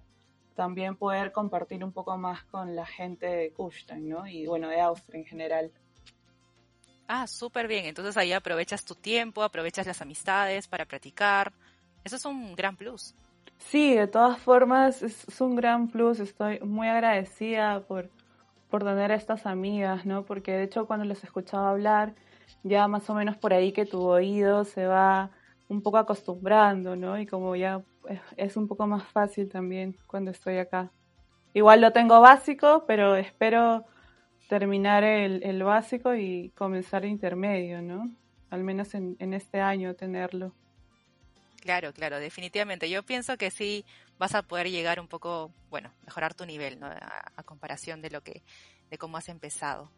también 0.56 0.96
poder 0.96 1.32
compartir 1.32 1.84
un 1.84 1.92
poco 1.92 2.16
más 2.18 2.44
con 2.46 2.76
la 2.76 2.86
gente 2.86 3.26
de 3.26 3.52
Kufstein, 3.52 4.08
¿no? 4.08 4.28
Y 4.28 4.46
bueno, 4.46 4.70
de 4.70 4.80
Austria 4.80 5.20
en 5.20 5.26
general. 5.26 5.72
Ah, 7.08 7.28
súper 7.28 7.68
bien. 7.68 7.86
Entonces 7.86 8.16
ahí 8.18 8.32
aprovechas 8.32 8.86
tu 8.86 8.96
tiempo, 8.96 9.44
aprovechas 9.44 9.88
las 9.88 10.02
amistades 10.02 10.68
para 10.68 10.86
practicar. 10.86 11.52
Eso 12.04 12.16
es 12.16 12.26
un 12.26 12.56
gran 12.56 12.78
plus. 12.78 13.16
Sí, 13.58 13.96
de 13.96 14.08
todas 14.08 14.40
formas 14.40 15.02
es, 15.02 15.42
un 15.42 15.56
gran 15.56 15.88
plus. 15.88 16.20
Estoy 16.20 16.60
muy 16.62 16.88
agradecida 16.88 17.82
por, 17.82 18.10
por 18.70 18.84
tener 18.84 19.12
a 19.12 19.16
estas 19.16 19.46
amigas, 19.46 20.06
¿no? 20.06 20.26
Porque 20.26 20.52
de 20.54 20.64
hecho 20.64 20.88
cuando 20.88 21.06
les 21.06 21.24
escuchaba 21.24 21.72
hablar, 21.72 22.14
ya 22.64 22.88
más 22.88 23.10
o 23.10 23.16
menos 23.16 23.38
por 23.38 23.54
ahí 23.54 23.72
que 23.72 23.86
tu 23.86 24.02
oído 24.02 24.64
se 24.66 24.88
va 24.88 25.32
un 25.68 25.82
poco 25.82 25.98
acostumbrando, 25.98 26.96
¿no? 26.96 27.20
Y 27.20 27.26
como 27.26 27.56
ya 27.56 27.82
es 28.38 28.58
un 28.58 28.68
poco 28.68 28.88
más 28.88 29.04
fácil 29.04 29.50
también 29.50 29.98
cuando 30.08 30.32
estoy 30.32 30.58
acá. 30.58 30.92
Igual 31.54 31.82
lo 31.82 31.92
tengo 31.92 32.20
básico, 32.22 32.84
pero 32.86 33.16
espero 33.16 33.86
terminar 34.50 35.04
el, 35.04 35.64
básico 35.64 36.14
y 36.16 36.52
comenzar 36.56 37.06
el 37.06 37.12
intermedio, 37.12 37.82
¿no? 37.82 38.12
Al 38.50 38.64
menos 38.64 38.94
en, 38.94 39.34
este 39.34 39.60
año 39.62 39.96
tenerlo. 39.96 40.54
Claro, 41.66 41.94
claro, 41.94 42.20
definitivamente. 42.20 42.92
Yo 42.92 43.02
pienso 43.02 43.40
que 43.40 43.50
sí 43.50 43.86
vas 44.20 44.36
a 44.36 44.44
poder 44.44 44.70
llegar 44.70 45.00
un 45.00 45.08
poco, 45.08 45.52
bueno, 45.72 45.92
mejorar 46.06 46.36
tu 46.36 46.46
nivel, 46.46 46.80
¿no? 46.80 46.86
A, 46.86 47.42
comparación 47.44 48.04
de 48.04 48.12
lo 48.12 48.22
que, 48.22 48.44
de 48.92 49.00
cómo 49.00 49.18
has 49.18 49.30
empezado. 49.30 49.92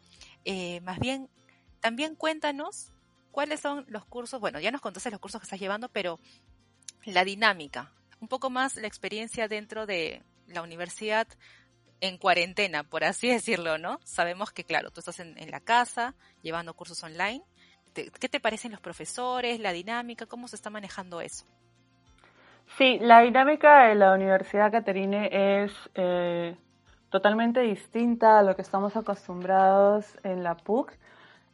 Eh, 0.45 0.79
más 0.79 0.97
bien, 0.97 1.29
también 1.81 2.15
cuéntanos 2.15 2.93
cuáles 3.31 3.59
son 3.59 3.85
los 3.89 4.05
cursos, 4.05 4.39
bueno, 4.39 4.61
ya 4.61 4.71
nos 4.71 4.79
contaste 4.79 5.11
los 5.11 5.19
cursos 5.19 5.41
que 5.41 5.45
estás 5.45 5.59
llevando, 5.59 5.89
pero 5.89 6.21
la 7.03 7.25
dinámica, 7.25 7.91
un 8.21 8.29
poco 8.29 8.49
más 8.49 8.77
la 8.77 8.87
experiencia 8.87 9.49
dentro 9.49 9.85
de 9.85 10.23
la 10.47 10.61
universidad 10.61 11.27
en 11.99 12.17
cuarentena, 12.17 12.85
por 12.85 13.03
así 13.03 13.27
decirlo, 13.27 13.77
¿no? 13.77 13.99
Sabemos 14.05 14.53
que, 14.53 14.63
claro, 14.63 14.91
tú 14.91 15.01
estás 15.01 15.19
en, 15.19 15.35
la 15.51 15.59
casa 15.59 16.15
llevando 16.41 16.73
cursos 16.73 17.03
online. 17.03 17.43
¿Qué 18.19 18.29
te 18.29 18.39
parecen 18.39 18.71
los 18.71 18.81
profesores, 18.81 19.59
la 19.59 19.71
dinámica? 19.71 20.25
¿Cómo 20.25 20.47
se 20.47 20.55
está 20.55 20.69
manejando 20.69 21.21
eso? 21.21 21.45
Sí, 22.77 22.99
la 22.99 23.21
dinámica 23.21 23.87
de 23.87 23.95
la 23.95 24.13
Universidad 24.13 24.71
Caterine 24.71 25.63
es 25.63 25.71
eh, 25.95 26.55
totalmente 27.09 27.61
distinta 27.61 28.39
a 28.39 28.43
lo 28.43 28.55
que 28.55 28.61
estamos 28.61 28.95
acostumbrados 28.95 30.05
en 30.23 30.43
la 30.43 30.57
PUC. 30.57 30.91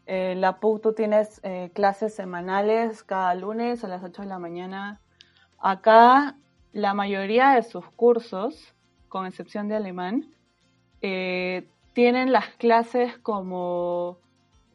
En 0.05 0.41
la 0.41 0.59
PUC 0.59 0.81
tú 0.81 0.93
tienes 0.93 1.39
eh, 1.43 1.71
clases 1.73 2.13
semanales 2.13 3.03
cada 3.03 3.33
lunes 3.35 3.83
a 3.83 3.87
las 3.87 4.03
8 4.03 4.23
de 4.23 4.27
la 4.27 4.39
mañana. 4.39 4.99
Acá 5.59 6.35
la 6.73 6.93
mayoría 6.93 7.51
de 7.51 7.63
sus 7.63 7.85
cursos, 7.91 8.73
con 9.07 9.25
excepción 9.25 9.67
de 9.69 9.75
alemán, 9.75 10.27
eh, 11.01 11.69
tienen 11.93 12.31
las 12.31 12.47
clases 12.55 13.17
como 13.19 14.17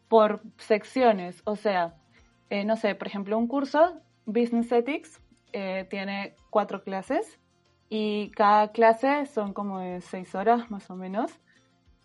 por 0.09 0.43
secciones. 0.57 1.43
O 1.45 1.57
sea, 1.57 1.95
eh, 2.51 2.65
no 2.65 2.77
sé, 2.77 2.95
por 2.95 3.09
ejemplo, 3.09 3.39
un 3.39 3.47
curso, 3.47 4.01
Business 4.27 4.73
Ethics, 4.73 5.21
tiene 5.91 6.37
cuatro 6.51 6.85
clases 6.85 7.41
y 7.89 8.31
cada 8.33 8.71
clase 8.71 9.27
son 9.27 9.55
como 9.55 9.81
de 9.81 10.01
seis 10.03 10.35
horas 10.35 10.71
más 10.71 10.91
o 10.91 10.95
menos. 10.97 11.33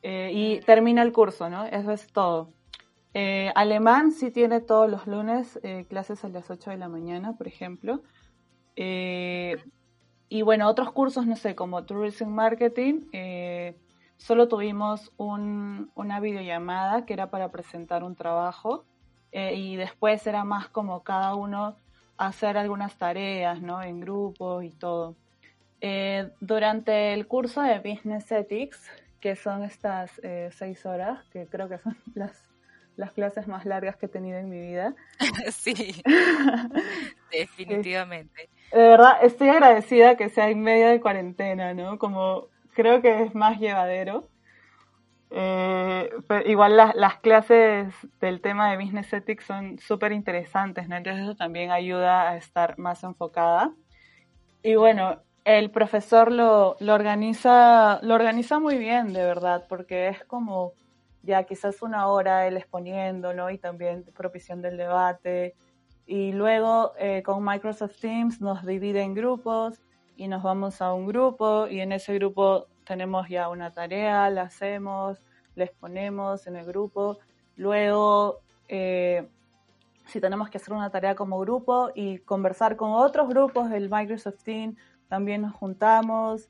y 0.02 0.60
termina 0.62 1.02
el 1.02 1.12
curso, 1.12 1.50
¿no? 1.50 1.66
Eso 1.66 1.92
es 1.92 2.08
todo. 2.08 2.54
Eh, 3.16 3.52
alemán 3.54 4.12
sí 4.12 4.32
tiene 4.32 4.60
todos 4.60 4.90
los 4.90 5.06
lunes 5.06 5.60
eh, 5.62 5.86
clases 5.88 6.24
a 6.24 6.30
las 6.30 6.50
8 6.50 6.72
de 6.72 6.78
la 6.78 6.90
mañana, 6.90 7.38
por 7.38 7.48
ejemplo. 7.48 8.02
Eh, 8.76 9.58
y 10.30 10.42
bueno, 10.42 10.68
otros 10.68 10.92
cursos, 10.92 11.28
no 11.28 11.36
sé, 11.36 11.54
como 11.54 11.86
Tourism 11.86 12.30
Marketing, 12.30 13.02
solo 14.24 14.48
tuvimos 14.48 15.12
una 15.18 16.20
videollamada 16.22 17.06
que 17.06 17.12
era 17.13 17.30
para 17.30 17.51
presentar 17.51 18.03
un 18.03 18.15
trabajo 18.15 18.86
y 19.32 19.75
después 19.75 20.25
era 20.25 20.46
más 20.46 20.70
como 20.70 21.03
cada 21.03 21.36
uno 21.36 21.75
hacer 22.18 22.58
algunas 22.58 22.98
tareas, 22.98 23.62
¿no? 23.62 23.84
En 23.84 24.00
grupo 24.00 24.62
y 24.62 24.70
todo. 24.70 25.15
durante 26.39 27.13
el 27.13 27.27
curso 27.27 27.62
de 27.62 27.80
Business 27.80 28.32
Ethics, 28.32 28.89
que 29.20 29.36
son 29.36 29.63
estas 29.63 30.22
seis 30.51 30.86
horas, 30.86 31.24
que 31.32 31.46
creo 31.48 31.68
que 31.68 31.80
son 31.80 31.98
las 32.15 32.46
las 32.96 33.12
clases 33.12 33.48
más 33.48 33.65
largas 33.65 33.96
que 33.98 34.06
he 34.06 34.10
tenido 34.10 34.38
en 34.38 34.50
mi 34.50 34.60
vida. 34.60 34.96
sí, 35.51 36.01
definitivamente. 37.32 38.50
De 38.72 38.80
verdad, 38.80 39.24
estoy 39.24 39.50
agradecida 39.50 40.15
que 40.15 40.30
sea 40.30 40.50
en 40.50 40.62
medio 40.62 40.88
de 40.88 41.01
cuarentena, 41.01 41.74
¿no? 41.74 41.98
Como 41.98 42.48
creo 42.74 43.01
que 43.01 43.24
es 43.24 43.36
más 43.36 43.60
llevadero. 43.60 44.27
Eh, 45.32 46.12
igual 46.46 46.77
las, 46.77 46.94
las, 46.96 47.18
clases 47.18 47.94
del 48.22 48.39
tema 48.39 48.70
de 48.70 48.77
Business 48.77 49.12
Ethics 49.13 49.46
son 49.46 49.80
súper 49.80 50.12
interesantes, 50.12 50.88
¿no? 50.88 50.96
Entonces 50.96 51.24
eso 51.24 51.36
también 51.36 51.72
ayuda 51.72 52.30
a 52.30 52.38
estar 52.38 52.77
más 52.77 53.03
enfocada. 53.03 53.74
Y 54.62 54.75
bueno, 54.75 55.22
el 55.46 55.72
profesor 55.72 56.32
lo, 56.32 56.77
lo, 56.80 56.94
organiza, 56.94 58.00
lo 58.03 58.13
organiza 58.15 58.60
muy 58.60 58.77
bien, 58.77 59.12
de 59.12 59.24
verdad, 59.25 59.65
porque 59.68 60.08
es 60.08 60.24
como 60.25 60.74
ya 61.24 61.44
quizás 61.44 61.82
una 61.82 62.08
hora 62.08 62.48
él 62.48 62.58
exponiendo, 62.58 63.34
¿no? 63.34 63.50
Y 63.50 63.58
también 63.58 64.03
propiciando 64.15 64.68
el 64.68 64.77
debate. 64.77 65.56
Y 66.06 66.34
luego 66.34 66.94
eh, 67.00 67.24
con 67.24 67.44
Microsoft 67.44 68.00
Teams 68.00 68.42
nos 68.42 68.65
divide 68.65 69.01
en 69.01 69.15
grupos 69.15 69.82
y 70.15 70.27
nos 70.27 70.43
vamos 70.43 70.82
a 70.82 70.93
un 70.93 71.08
grupo 71.08 71.67
y 71.67 71.79
en 71.79 71.91
ese 71.91 72.13
grupo 72.15 72.67
tenemos 72.86 73.29
ya 73.29 73.50
una 73.50 73.72
tarea, 73.72 74.29
la 74.29 74.43
hacemos, 74.43 75.22
la 75.55 75.65
exponemos 75.65 76.48
en 76.48 76.55
el 76.55 76.65
grupo. 76.65 77.20
Luego, 77.55 78.39
eh, 78.67 79.27
si 80.05 80.20
tenemos 80.20 80.50
que 80.50 80.58
hacer 80.58 80.74
una 80.74 80.89
tarea 80.89 81.15
como 81.15 81.39
grupo 81.39 81.91
y 81.96 82.20
conversar 82.20 82.75
con 82.75 82.91
otros 82.91 83.29
grupos 83.29 83.70
del 83.70 83.89
Microsoft 83.89 84.43
Teams, 84.43 84.77
también 85.08 85.41
nos 85.41 85.53
juntamos 85.53 86.50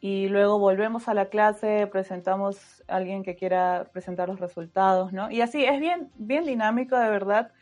y 0.00 0.28
luego 0.28 0.58
volvemos 0.58 1.08
a 1.08 1.14
la 1.14 1.26
clase, 1.26 1.88
presentamos 1.90 2.84
a 2.86 2.96
alguien 2.96 3.22
que 3.22 3.34
quiera 3.34 3.88
presentar 3.92 4.28
los 4.28 4.40
resultados, 4.40 5.12
¿no? 5.12 5.30
Y 5.30 5.40
así 5.40 5.64
es 5.64 5.80
bien, 5.80 6.10
bien 6.16 6.44
dinámico 6.44 6.96
de 6.96 7.08
verdad. 7.08 7.52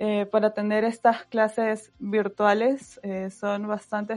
Eh, 0.00 0.26
para 0.26 0.54
tener 0.54 0.84
estas 0.84 1.24
clases 1.24 1.92
virtuales 1.98 3.00
eh, 3.02 3.30
son 3.30 3.66
bastante, 3.66 4.14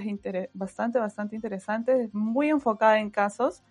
bastante, 0.53 0.99
bastante 0.99 1.35
interesantes, 1.35 2.13
muy 2.13 2.49
enfocada 2.49 2.99
en 2.99 3.09
casos. 3.09 3.63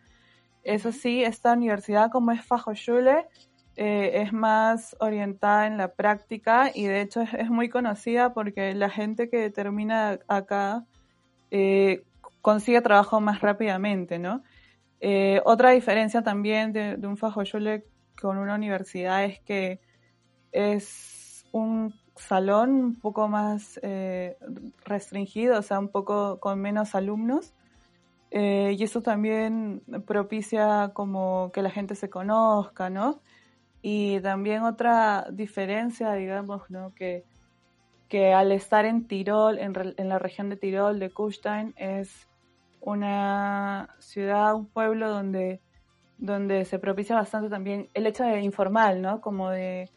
Eso 0.64 0.92
sí, 0.92 1.22
esta 1.22 1.52
universidad 1.52 2.10
como 2.10 2.32
es 2.32 2.44
Fachhochschule 2.44 3.28
eh, 3.76 4.22
es 4.22 4.32
más 4.32 4.96
orientada 5.00 5.66
en 5.66 5.78
la 5.78 5.94
práctica 5.94 6.70
y 6.74 6.84
de 6.84 7.00
hecho 7.00 7.22
es, 7.22 7.32
es 7.34 7.48
muy 7.48 7.68
conocida 7.68 8.34
porque 8.34 8.74
la 8.74 8.90
gente 8.90 9.30
que 9.30 9.48
termina 9.50 10.18
acá 10.28 10.84
eh, 11.50 12.04
consigue 12.42 12.80
trabajo 12.80 13.20
más 13.20 13.40
rápidamente, 13.40 14.18
¿no? 14.18 14.42
Eh, 15.00 15.40
otra 15.44 15.70
diferencia 15.70 16.22
también 16.22 16.72
de, 16.72 16.98
un 17.02 17.16
Fachhochschule 17.16 17.84
con 18.20 18.38
una 18.38 18.54
universidad 18.54 19.24
es 19.24 19.40
que 19.40 19.80
es 20.52 21.46
un 21.52 21.94
salón 22.20 22.70
un 22.70 22.94
poco 22.94 23.28
más 23.28 23.80
eh, 23.82 24.36
restringido, 24.84 25.58
o 25.58 25.62
sea, 25.62 25.78
un 25.78 25.88
poco 25.88 26.38
con 26.40 26.60
menos 26.60 26.94
alumnos. 26.94 27.52
Eh, 28.30 28.76
y 28.78 28.82
eso 28.84 29.02
también 29.02 29.82
propicia 30.06 30.92
como 30.94 31.50
que 31.52 31.62
la 31.62 31.70
gente 31.70 31.96
se 31.96 32.08
conozca, 32.10 32.88
¿no? 32.88 33.20
Y 33.82 34.20
también 34.20 34.62
otra 34.62 35.26
diferencia, 35.32 36.12
digamos, 36.12 36.70
¿no? 36.70 36.94
Que, 36.94 37.24
que 38.08 38.32
al 38.32 38.52
estar 38.52 38.84
en 38.84 39.06
Tirol, 39.06 39.58
en, 39.58 39.72
en 39.96 40.08
la 40.08 40.18
región 40.18 40.48
de 40.48 40.56
Tirol, 40.56 41.00
de 41.00 41.10
Kufstein, 41.10 41.74
es 41.76 42.28
una 42.80 43.94
ciudad, 43.98 44.54
un 44.54 44.66
pueblo 44.66 45.10
donde, 45.10 45.60
donde 46.18 46.64
se 46.64 46.78
propicia 46.78 47.16
bastante 47.16 47.48
también 47.50 47.88
el 47.94 48.06
hecho 48.06 48.24
de 48.24 48.40
informal, 48.42 49.02
¿no? 49.02 49.20
Como 49.20 49.50
de, 49.50 49.90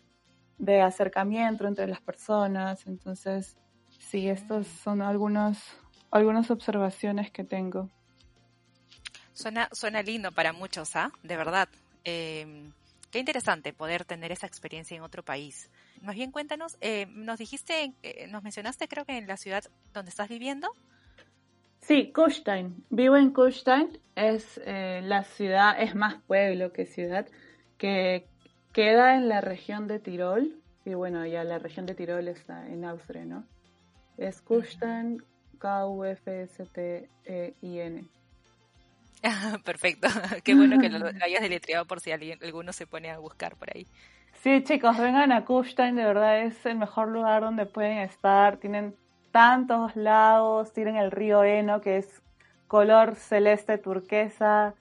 acercamiento 0.82 1.68
entre 1.68 1.88
las 1.88 2.02
personas. 2.02 2.86
Entonces, 2.88 3.58
sí, 4.00 4.28
estos 4.30 4.68
son 4.68 5.02
algunos, 5.02 5.58
algunas 6.12 6.50
observaciones 6.52 7.32
que 7.32 7.44
tengo. 7.44 7.90
Suena, 9.34 9.68
suena 9.72 10.02
lindo 10.04 10.32
para 10.32 10.54
muchos, 10.54 10.96
¿ah? 10.96 11.12
De 11.24 11.36
verdad. 11.36 11.68
Em, 12.04 12.72
qué 13.12 13.20
interesante 13.20 13.74
poder 13.74 14.06
tener 14.06 14.32
esa 14.32 14.48
experiencia 14.48 14.96
en 14.96 15.04
otro 15.04 15.24
país. 15.24 15.70
Más 16.02 16.16
bien 16.16 16.32
cuéntanos, 16.32 16.78
eh, 16.82 17.08
nos 17.10 17.40
dijiste, 17.40 17.94
eh, 18.04 18.28
nos 18.28 18.44
mencionaste 18.44 18.88
creo 18.88 19.06
que 19.06 19.18
en 19.18 19.28
la 19.28 19.38
ciudad 19.38 19.64
donde 19.94 20.10
estás 20.10 20.30
viviendo. 20.30 20.70
Sí, 21.82 22.12
Kufstein. 22.14 22.86
Vivo 22.90 23.18
en 23.18 23.32
Kufstein. 23.32 24.00
Es 24.16 24.62
eh, 24.66 25.02
la 25.04 25.24
ciudad, 25.24 25.76
es 25.82 25.96
más 25.96 26.22
pueblo 26.24 26.72
que 26.72 26.86
ciudad, 26.86 27.28
que 27.78 28.28
queda 28.74 29.16
en 29.16 29.30
la 29.30 29.40
región 29.40 29.88
de 29.88 30.00
Tirol. 30.00 30.60
Y 30.86 30.96
bueno, 30.96 31.26
ya 31.26 31.46
la 31.46 31.60
región 31.60 31.86
de 31.86 31.96
Tirol 31.96 32.28
está 32.28 32.68
en 32.68 32.84
Austria, 32.84 33.24
¿no? 33.24 33.46
Es 34.18 34.42
Kufstein, 34.42 35.24
K-U-F-S-T-E-I-N. 35.60 36.44
Perfecto. 39.64 40.08
Qué 40.44 40.56
bueno 40.56 40.78
que 40.80 40.90
lo, 40.90 41.06
hayas 41.22 41.42
deletreado 41.42 41.86
por 41.86 42.02
si 42.02 42.12
alguien, 42.12 42.38
alguno 42.44 42.74
se 42.74 42.86
pone 42.86 43.10
a 43.10 43.20
buscar 43.20 43.56
por 43.56 43.70
ahí. 43.74 43.88
Sí, 44.42 44.62
chicos, 44.64 44.98
vengan 44.98 45.32
a 45.32 45.46
Kufstein, 45.46 45.96
de 45.96 46.04
verdad 46.04 46.42
es 46.42 46.66
el 46.66 46.76
mejor 46.78 47.08
lugar 47.08 47.44
donde 47.44 47.66
pueden 47.66 48.00
estar. 48.00 48.58
Tienen 48.58 48.94
tantos 49.32 49.96
lagos, 49.96 50.74
tienen 50.74 50.98
el 50.98 51.12
río 51.12 51.46
Eno, 51.46 51.80
que 51.80 51.98
es 51.98 52.22
color 52.68 53.16
celeste 53.16 53.78
turquesa. 53.78 54.76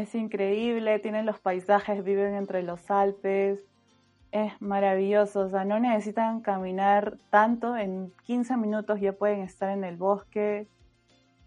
Es 0.00 0.14
increíble, 0.14 0.98
tienen 0.98 1.26
los 1.26 1.40
paisajes, 1.40 2.04
viven 2.04 2.34
entre 2.34 2.62
los 2.62 2.90
Alpes. 2.90 3.64
Es 4.30 4.52
maravilloso, 4.60 5.40
o 5.40 5.50
sea, 5.50 5.64
no 5.64 5.80
necesitan 5.80 6.40
caminar 6.40 7.18
tanto, 7.30 7.76
en 7.76 8.12
15 8.24 8.56
minutos 8.56 9.00
ya 9.00 9.12
pueden 9.12 9.40
estar 9.40 9.70
en 9.70 9.84
el 9.84 9.96
bosque 9.96 10.68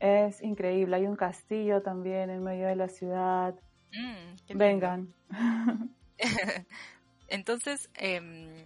es 0.01 0.41
increíble. 0.41 0.95
Hay 0.95 1.05
un 1.05 1.15
castillo 1.15 1.81
también 1.81 2.29
en 2.31 2.43
medio 2.43 2.67
de 2.67 2.75
la 2.75 2.89
ciudad. 2.89 3.53
Mm, 3.93 4.57
Vengan. 4.57 5.13
Entonces, 7.27 7.89
em, 7.93 8.65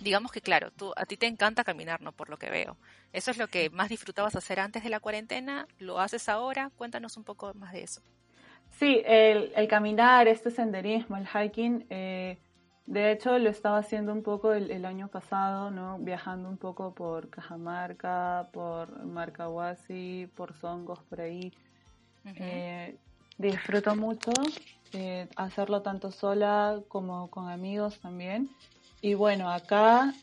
digamos 0.00 0.32
que 0.32 0.40
claro, 0.40 0.72
tú, 0.72 0.92
a 0.96 1.06
ti 1.06 1.16
te 1.16 1.26
encanta 1.26 1.62
caminar, 1.62 2.02
¿no? 2.02 2.12
Por 2.12 2.28
lo 2.28 2.36
que 2.36 2.50
veo. 2.50 2.76
¿Eso 3.12 3.30
es 3.30 3.38
lo 3.38 3.46
que 3.46 3.70
más 3.70 3.88
disfrutabas 3.88 4.34
hacer 4.34 4.58
antes 4.58 4.82
de 4.82 4.90
la 4.90 5.00
cuarentena? 5.00 5.68
¿Lo 5.78 6.00
haces 6.00 6.28
ahora? 6.28 6.70
Cuéntanos 6.76 7.16
un 7.16 7.24
poco 7.24 7.54
más 7.54 7.72
de 7.72 7.84
eso. 7.84 8.02
Sí, 8.72 9.02
el, 9.06 9.52
el 9.56 9.68
caminar, 9.68 10.28
este 10.28 10.50
senderismo, 10.50 11.16
el 11.16 11.26
hiking, 11.26 11.86
eh, 11.88 12.38
de 12.86 13.10
hecho, 13.10 13.36
lo 13.38 13.50
estaba 13.50 13.78
haciendo 13.78 14.12
un 14.12 14.22
poco 14.22 14.52
el, 14.52 14.84
año 14.84 15.08
pasado, 15.08 15.72
¿no? 15.72 15.98
Viajando 15.98 16.48
un 16.48 16.56
poco 16.56 16.94
por 16.94 17.28
Cajamarca, 17.30 18.48
por 18.52 19.04
Marcahuasi, 19.04 20.28
por 20.36 20.54
Songos, 20.54 21.00
por 21.08 21.20
ahí. 21.20 21.52
Eh, 22.24 22.96
disfruto 23.38 23.94
mucho 23.96 24.30
eh, 24.92 25.28
hacerlo 25.36 25.82
tanto 25.82 26.10
sola 26.12 26.80
como 26.86 27.28
con 27.28 27.48
amigos 27.48 27.98
también. 27.98 28.48
Y 29.00 29.14
bueno, 29.14 29.50
acá 29.50 30.14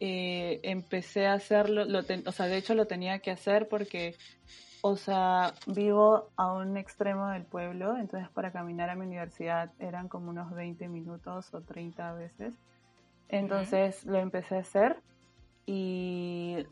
eh, 0.00 0.58
empecé 0.64 1.26
a 1.26 1.34
hacerlo, 1.34 1.84
lo 1.84 2.00
o 2.00 2.32
sea, 2.32 2.46
de 2.46 2.56
hecho 2.56 2.74
lo 2.74 2.86
tenía 2.86 3.20
que 3.20 3.30
hacer 3.30 3.68
porque 3.68 4.16
o 4.82 4.96
sea, 4.96 5.54
vivo 5.66 6.30
a 6.36 6.52
un 6.52 6.76
extremo 6.76 7.28
del 7.28 7.44
pueblo, 7.44 7.96
entonces 7.96 8.28
para 8.30 8.52
caminar 8.52 8.90
a 8.90 8.94
mi 8.94 9.06
universidad 9.06 9.72
eran 9.78 10.08
como 10.08 10.30
unos 10.30 10.52
20 10.52 10.88
minutos 10.88 11.52
o 11.54 11.62
30 11.62 12.12
veces. 12.14 12.54
Entonces 13.28 14.04
lo 14.06 14.18
empecé 14.18 14.56
a 14.56 14.60
hacer 14.60 15.02
y, 15.66 16.64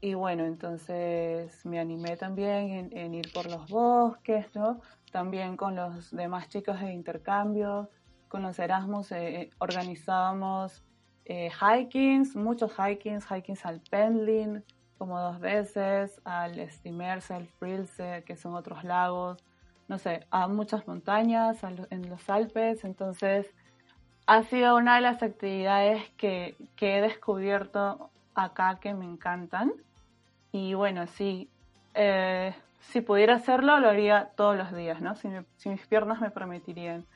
y, 0.00 0.14
bueno, 0.14 0.44
entonces 0.44 1.64
me 1.66 1.80
animé 1.80 2.16
también 2.16 2.90
en, 2.92 3.14
ir 3.14 3.32
por 3.32 3.50
los 3.50 3.68
bosques, 3.68 4.54
¿no? 4.54 4.80
También 5.10 5.56
con 5.56 5.74
los 5.74 6.10
demás 6.12 6.48
chicos 6.48 6.80
de 6.80 6.92
intercambio, 6.92 7.90
con 8.28 8.42
los 8.42 8.58
Erasmus 8.58 9.10
eh, 9.12 9.40
eh, 9.40 9.50
organizábamos 9.58 10.84
eh, 11.24 11.50
hikings, 11.50 12.36
muchos 12.36 12.72
hikings, 12.78 13.26
hikings 13.30 13.66
al 13.66 13.80
Pendling, 13.90 14.62
como 14.98 15.20
dos 15.20 15.40
veces, 15.40 16.20
al 16.24 16.68
Stimerse, 16.70 17.34
al 17.34 17.46
Frilse, 17.46 18.24
que 18.26 18.36
son 18.36 18.54
otros 18.54 18.84
lagos, 18.84 19.42
no 19.86 19.98
sé, 19.98 20.26
a 20.30 20.48
muchas 20.48 20.86
montañas, 20.86 21.62
en 21.62 22.10
los 22.10 22.28
Alpes, 22.28 22.84
entonces 22.84 23.46
ha 24.28 24.42
sido 24.42 24.76
una 24.76 24.96
de 24.96 25.00
las 25.00 25.22
actividades 25.22 26.06
que, 26.18 26.54
he 26.78 27.00
descubierto 27.00 28.10
acá 28.34 28.78
que 28.78 28.92
me 28.92 29.06
encantan. 29.06 29.72
Y 30.52 30.74
bueno, 30.74 31.06
sí, 31.06 31.48
eh, 31.94 32.54
si 32.80 33.00
pudiera 33.00 33.36
hacerlo, 33.36 33.80
lo 33.80 33.88
haría 33.88 34.32
todos 34.36 34.54
los 34.54 34.74
días, 34.74 35.00
¿no? 35.00 35.16
Si, 35.16 35.30
si 35.56 35.70
mis 35.70 35.86
piernas 35.86 36.20
me 36.20 36.30
permitirían. 36.30 37.06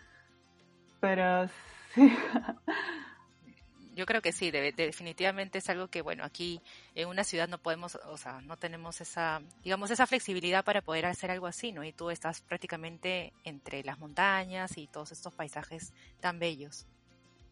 Pero 1.00 1.48
sí, 1.94 2.16
yo 3.94 4.06
creo 4.06 4.22
que 4.22 4.32
sí, 4.32 4.50
definitivamente 4.50 5.58
es 5.58 5.68
algo 5.68 5.88
que, 5.88 6.02
bueno, 6.02 6.24
aquí 6.24 6.60
en 6.94 7.08
una 7.08 7.24
ciudad 7.24 7.48
no 7.48 7.58
podemos, 7.58 7.96
o 8.08 8.16
sea, 8.16 8.40
no 8.42 8.56
tenemos 8.56 9.00
esa, 9.00 9.42
digamos, 9.62 9.90
esa 9.90 10.06
flexibilidad 10.06 10.64
para 10.64 10.80
poder 10.80 11.06
hacer 11.06 11.30
algo 11.30 11.46
así, 11.46 11.72
¿no? 11.72 11.84
Y 11.84 11.92
tú 11.92 12.10
estás 12.10 12.40
prácticamente 12.40 13.32
entre 13.44 13.82
las 13.84 13.98
montañas 13.98 14.78
y 14.78 14.86
todos 14.86 15.12
estos 15.12 15.34
paisajes 15.34 15.92
tan 16.20 16.38
bellos. 16.38 16.86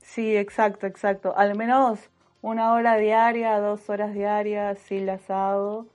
Sí, 0.03 0.37
exacto, 0.37 0.87
exacto. 0.87 1.37
Al 1.37 1.57
menos 1.57 1.98
una 2.42 2.72
hora 2.72 2.96
diaria, 2.96 3.59
dos 3.59 3.88
horas 3.90 4.14
diarias, 4.14 4.79
sí 4.79 5.00
las 5.00 5.29
hago. 5.31 5.87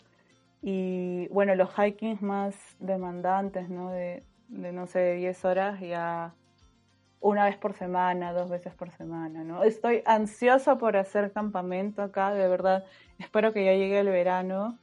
Y 0.61 1.27
bueno, 1.27 1.55
los 1.55 1.69
hikings 1.77 2.21
más 2.21 2.55
demandantes, 2.79 3.69
¿no? 3.69 3.91
De, 3.91 4.23
de 4.49 4.71
no 4.71 4.87
sé, 4.87 5.15
10 5.15 5.45
horas 5.45 5.79
ya 5.79 6.33
una 7.25 7.45
vez 7.45 7.57
por 7.57 7.73
semana, 7.73 8.33
dos 8.33 8.51
veces 8.51 8.71
por 8.75 8.91
semana, 8.91 9.43
¿no? 9.43 9.63
Estoy 9.63 10.03
ansiosa 10.05 10.77
por 10.77 10.95
hacer 10.95 11.31
campamento 11.31 12.03
acá, 12.03 12.31
de 12.31 12.47
verdad. 12.47 12.85
Espero 13.17 13.51
que 13.51 13.65
ya 13.65 13.71
llegue 13.71 13.99
el 13.99 14.09
verano 14.09 14.77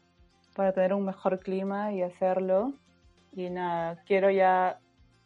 para 0.56 0.72
tener 0.72 0.92
un 0.92 1.04
mejor 1.04 1.38
clima 1.38 1.92
y 1.92 2.02
hacerlo. 2.02 2.72
Y 3.32 3.48
nada, 3.48 4.02
quiero 4.06 4.28
ya 4.28 4.80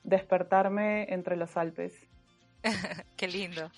despertarme 0.05 1.07
entre 1.11 1.37
los 1.37 1.57
Alpes. 1.57 1.95
Qué 3.17 3.29
lindo. 3.29 3.71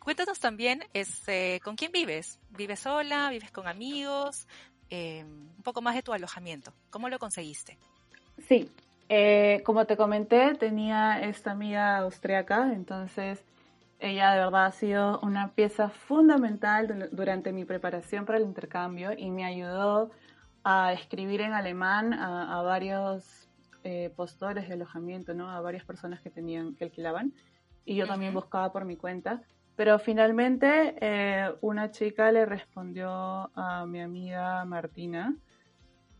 Cuéntanos 0.00 0.40
también, 0.40 0.82
este, 0.92 1.60
¿con 1.60 1.76
quién 1.76 1.92
vives? 1.92 2.40
¿Vives 2.50 2.80
sola? 2.80 3.30
¿Vives 3.30 3.52
con 3.52 3.68
amigos? 3.68 4.48
Eh, 4.90 5.22
un 5.24 5.62
poco 5.62 5.82
más 5.82 5.94
de 5.94 6.02
tu 6.02 6.12
alojamiento. 6.12 6.72
¿Cómo 6.90 7.08
lo 7.08 7.20
conseguiste? 7.20 7.78
Sí, 8.48 8.68
eh, 9.08 9.62
como 9.64 9.84
te 9.86 9.96
comenté, 9.96 10.54
tenía 10.54 11.20
esta 11.20 11.52
amiga 11.52 11.98
austriaca, 11.98 12.72
entonces 12.72 13.44
ella 13.98 14.32
de 14.32 14.38
verdad 14.38 14.66
ha 14.66 14.72
sido 14.72 15.20
una 15.20 15.52
pieza 15.52 15.88
fundamental 15.88 17.08
durante 17.12 17.52
mi 17.52 17.64
preparación 17.64 18.26
para 18.26 18.38
el 18.38 18.44
intercambio 18.44 19.12
y 19.16 19.30
me 19.30 19.44
ayudó 19.44 20.10
a 20.64 20.92
escribir 20.92 21.40
en 21.40 21.52
alemán 21.52 22.12
a, 22.12 22.60
varios 22.62 23.48
eh, 23.84 24.12
postores 24.16 24.68
de 24.68 24.74
alojamiento, 24.74 25.32
¿no? 25.32 25.48
a 25.48 25.60
varias 25.60 25.84
personas 25.84 26.20
que 26.20 26.30
tenían 26.30 26.74
que 26.74 26.84
alquilaban 26.84 27.32
y 27.84 27.94
yo 27.94 28.06
también 28.06 28.34
buscaba 28.34 28.72
por 28.72 28.84
mi 28.84 28.96
cuenta. 28.96 29.42
Pero 29.76 29.98
finalmente 29.98 30.96
eh, 31.00 31.54
una 31.60 31.90
chica 31.90 32.32
le 32.32 32.46
respondió 32.46 33.08
a 33.54 33.86
mi 33.86 34.00
amiga 34.00 34.64
Martina 34.64 35.36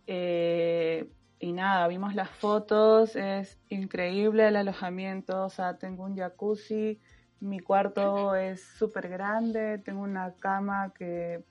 eh, 0.07 1.09
y 1.39 1.53
nada, 1.53 1.87
vimos 1.89 2.15
las 2.15 2.31
fotos, 2.31 3.15
es 3.15 3.59
increíble 3.69 4.49
el 4.49 4.57
alojamiento, 4.57 5.45
o 5.45 5.51
sea, 5.51 5.77
tengo 5.77 6.05
un 6.05 6.17
jacuzzi, 6.17 6.99
mi 7.41 7.61
cuarto 7.61 8.35
es 8.35 8.65
súper 8.65 9.09
grande, 9.09 9.79
tengo 9.79 10.01
una 10.01 10.35
cama 10.35 10.93
que, 10.95 11.45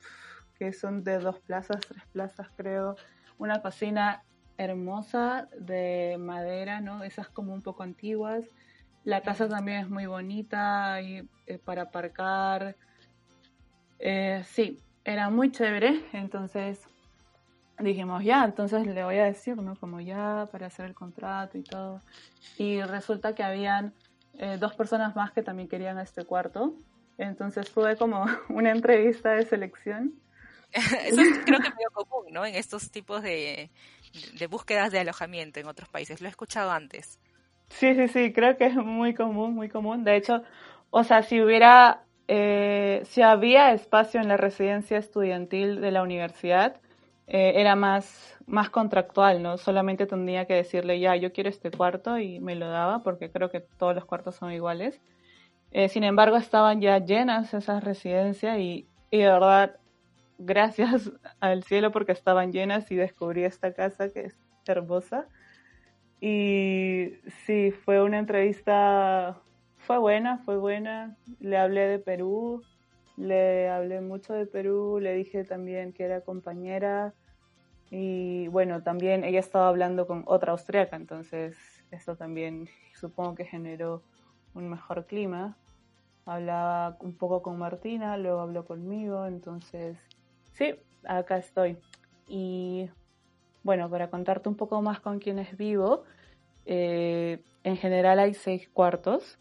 que 0.58 0.74
son 0.74 1.04
de 1.04 1.20
dos 1.20 1.40
plazas, 1.40 1.82
tres 1.88 2.04
plazas 2.12 2.48
creo, 2.56 2.96
una 3.38 3.62
cocina 3.62 4.24
hermosa 4.58 5.50
de 5.60 6.18
madera, 6.20 6.82
¿no? 6.82 7.04
Esas 7.04 7.28
como 7.30 7.54
un 7.54 7.62
poco 7.62 7.84
antiguas. 7.84 8.46
La 9.04 9.22
casa 9.22 9.48
también 9.48 9.82
es 9.82 9.90
muy 9.90 10.08
bonita 10.08 11.02
y, 11.02 11.30
eh, 11.46 11.60
para 11.60 11.84
aparcar. 11.84 12.76
Eh, 14.00 14.42
sí, 14.46 14.80
era 15.04 15.30
muy 15.30 15.52
chévere, 15.52 16.02
entonces 16.14 16.88
dijimos, 17.80 18.24
ya, 18.24 18.44
entonces 18.46 18.86
le 18.88 19.04
voy 19.04 19.18
a 19.18 19.26
decir, 19.26 19.58
¿no? 19.58 19.76
Como 19.76 20.00
ya 20.02 20.48
para 20.52 20.68
hacer 20.68 20.86
el 20.86 20.94
contrato 20.94 21.58
y 21.58 21.64
todo. 21.64 22.02
Y 22.58 22.82
resulta 22.82 23.36
que 23.36 23.44
habían 23.44 23.94
eh, 24.38 24.58
dos 24.60 24.76
personas 24.76 25.16
más 25.16 25.32
que 25.32 25.42
también 25.42 25.68
querían 25.68 26.00
este 26.00 26.26
cuarto. 26.26 26.74
Entonces 27.18 27.70
fue 27.70 27.96
como 27.98 28.26
una 28.50 28.72
entrevista 28.72 29.32
de 29.32 29.46
selección. 29.46 30.14
Eso 30.72 31.22
creo 31.46 31.60
que 31.60 31.68
es 31.68 31.76
muy 31.76 32.06
común, 32.06 32.26
¿no? 32.32 32.46
En 32.46 32.56
estos 32.56 32.92
tipos 32.92 33.22
de, 33.22 33.70
de 34.38 34.48
búsquedas 34.48 34.92
de 34.92 35.00
alojamiento 35.00 35.60
en 35.60 35.68
otros 35.68 35.90
países. 35.90 36.22
Lo 36.22 36.28
he 36.28 36.30
escuchado 36.30 36.72
antes. 36.72 37.20
Sí, 37.70 37.96
sí, 37.96 38.08
sí, 38.08 38.34
creo 38.34 38.58
que 38.58 38.66
es 38.66 38.76
muy 38.76 39.14
común, 39.14 39.54
muy 39.54 39.70
común. 39.70 40.04
De 40.04 40.16
hecho, 40.16 40.44
o 40.92 41.04
sea, 41.04 41.24
si 41.24 41.42
hubiera, 41.42 42.04
eh, 42.28 43.02
si 43.06 43.22
había 43.22 43.74
espacio 43.74 44.22
en 44.22 44.28
la 44.28 44.38
residencia 44.38 44.98
estudiantil 44.98 45.82
de 45.82 45.92
la 45.92 46.04
universidad, 46.04 46.80
eh, 47.28 47.54
era 47.56 47.76
más, 47.76 48.38
más 48.46 48.70
contractual, 48.70 49.42
¿no? 49.42 49.58
Solamente 49.58 50.06
tendría 50.06 50.46
que 50.46 50.54
decirle, 50.54 51.00
ya, 51.00 51.16
yo 51.16 51.34
quiero 51.34 51.50
este 51.50 51.72
cuarto 51.72 52.20
y 52.20 52.40
me 52.40 52.56
lo 52.56 52.70
daba, 52.70 53.02
porque 53.04 53.32
creo 53.32 53.50
que 53.50 53.62
todos 53.62 53.96
los 53.96 54.06
cuartos 54.06 54.36
son 54.36 54.52
iguales. 54.52 55.02
Eh, 55.72 55.90
sin 55.90 56.04
embargo, 56.04 56.38
estaban 56.38 56.82
ya 56.82 57.00
llenas 57.00 57.54
esas 57.54 57.84
residencias 57.84 58.60
y, 58.60 58.88
y 59.10 59.18
de 59.20 59.26
verdad, 59.26 59.78
gracias 60.38 61.12
al 61.40 61.64
cielo 61.64 61.92
porque 61.92 62.12
estaban 62.12 62.52
llenas 62.52 62.92
y 62.92 62.96
descubrí 62.96 63.44
esta 63.44 63.74
casa 63.74 64.10
que 64.10 64.22
es 64.26 64.38
hermosa. 64.68 65.28
Y 66.22 67.14
sí, 67.46 67.72
fue 67.72 68.02
una 68.02 68.20
entrevista, 68.20 69.42
fue 69.78 69.98
buena, 69.98 70.38
fue 70.40 70.58
buena. 70.58 71.18
Le 71.40 71.58
hablé 71.58 71.88
de 71.88 72.00
Perú, 72.00 72.64
le 73.18 73.70
hablé 73.70 74.02
mucho 74.02 74.34
de 74.34 74.46
Perú, 74.46 75.00
le 75.00 75.14
dije 75.14 75.44
también 75.44 75.94
que 75.94 76.04
era 76.04 76.22
compañera 76.22 77.14
y 77.92 78.48
bueno, 78.48 78.84
también 78.84 79.24
ella 79.24 79.40
estaba 79.40 79.68
hablando 79.68 80.08
con 80.08 80.24
otra 80.26 80.52
austriaca, 80.52 80.96
entonces 80.96 81.56
eso 81.92 82.16
también 82.16 82.68
supongo 82.94 83.36
que 83.36 83.46
generó 83.46 84.02
un 84.54 84.70
mejor 84.70 85.06
clima. 85.06 85.58
Hablaba 86.26 86.98
un 87.02 87.16
poco 87.16 87.44
con 87.44 87.60
Martina, 87.60 88.18
luego 88.18 88.40
habló 88.40 88.66
conmigo, 88.66 89.28
entonces 89.28 89.98
sí, 90.54 90.76
acá 91.04 91.38
estoy. 91.38 91.78
Y 92.28 92.90
bueno, 93.64 93.90
para 93.90 94.10
contarte 94.10 94.50
un 94.50 94.56
poco 94.56 94.82
más 94.82 95.00
con 95.00 95.20
quienes 95.20 95.56
vivo, 95.56 96.04
eh, 96.66 97.44
en 97.64 97.78
general 97.78 98.18
hay 98.20 98.34
seis 98.34 98.68
cuartos 98.70 99.38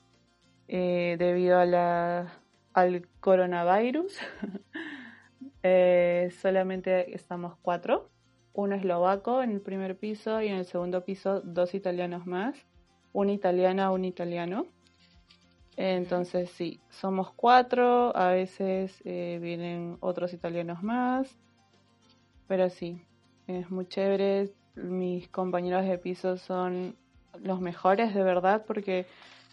eh, 0.68 1.16
debido 1.18 1.58
a 1.58 1.64
la, 1.64 2.43
al 2.74 3.08
coronavirus. 3.20 4.18
Eh, 5.66 6.30
solamente 6.42 7.14
estamos 7.14 7.56
cuatro. 7.62 8.10
Uno 8.52 8.74
eslovaco 8.74 9.42
en 9.42 9.50
el 9.50 9.62
primer 9.62 9.96
piso 9.96 10.42
y 10.42 10.48
en 10.48 10.56
el 10.56 10.66
segundo 10.66 11.06
piso 11.06 11.40
dos 11.40 11.72
italianos 11.74 12.26
más. 12.26 12.54
Una 13.14 13.32
italiana, 13.32 13.90
un 13.90 14.04
italiano. 14.04 14.66
Entonces 15.78 16.50
sí, 16.50 16.80
somos 16.90 17.32
cuatro, 17.32 18.14
a 18.14 18.28
veces 18.32 19.02
vienen 19.04 19.96
otros 20.00 20.34
italianos 20.34 20.82
más, 20.82 21.34
pero 22.46 22.68
sí, 22.68 23.02
es 23.46 23.70
muy 23.70 23.86
chévere. 23.86 24.52
Mis 24.74 25.28
compañeros 25.28 25.86
de 25.86 25.96
piso 25.96 26.36
son 26.36 26.94
los 27.42 27.60
mejores 27.60 28.14
de 28.14 28.22
verdad 28.22 28.64
porque 28.66 29.06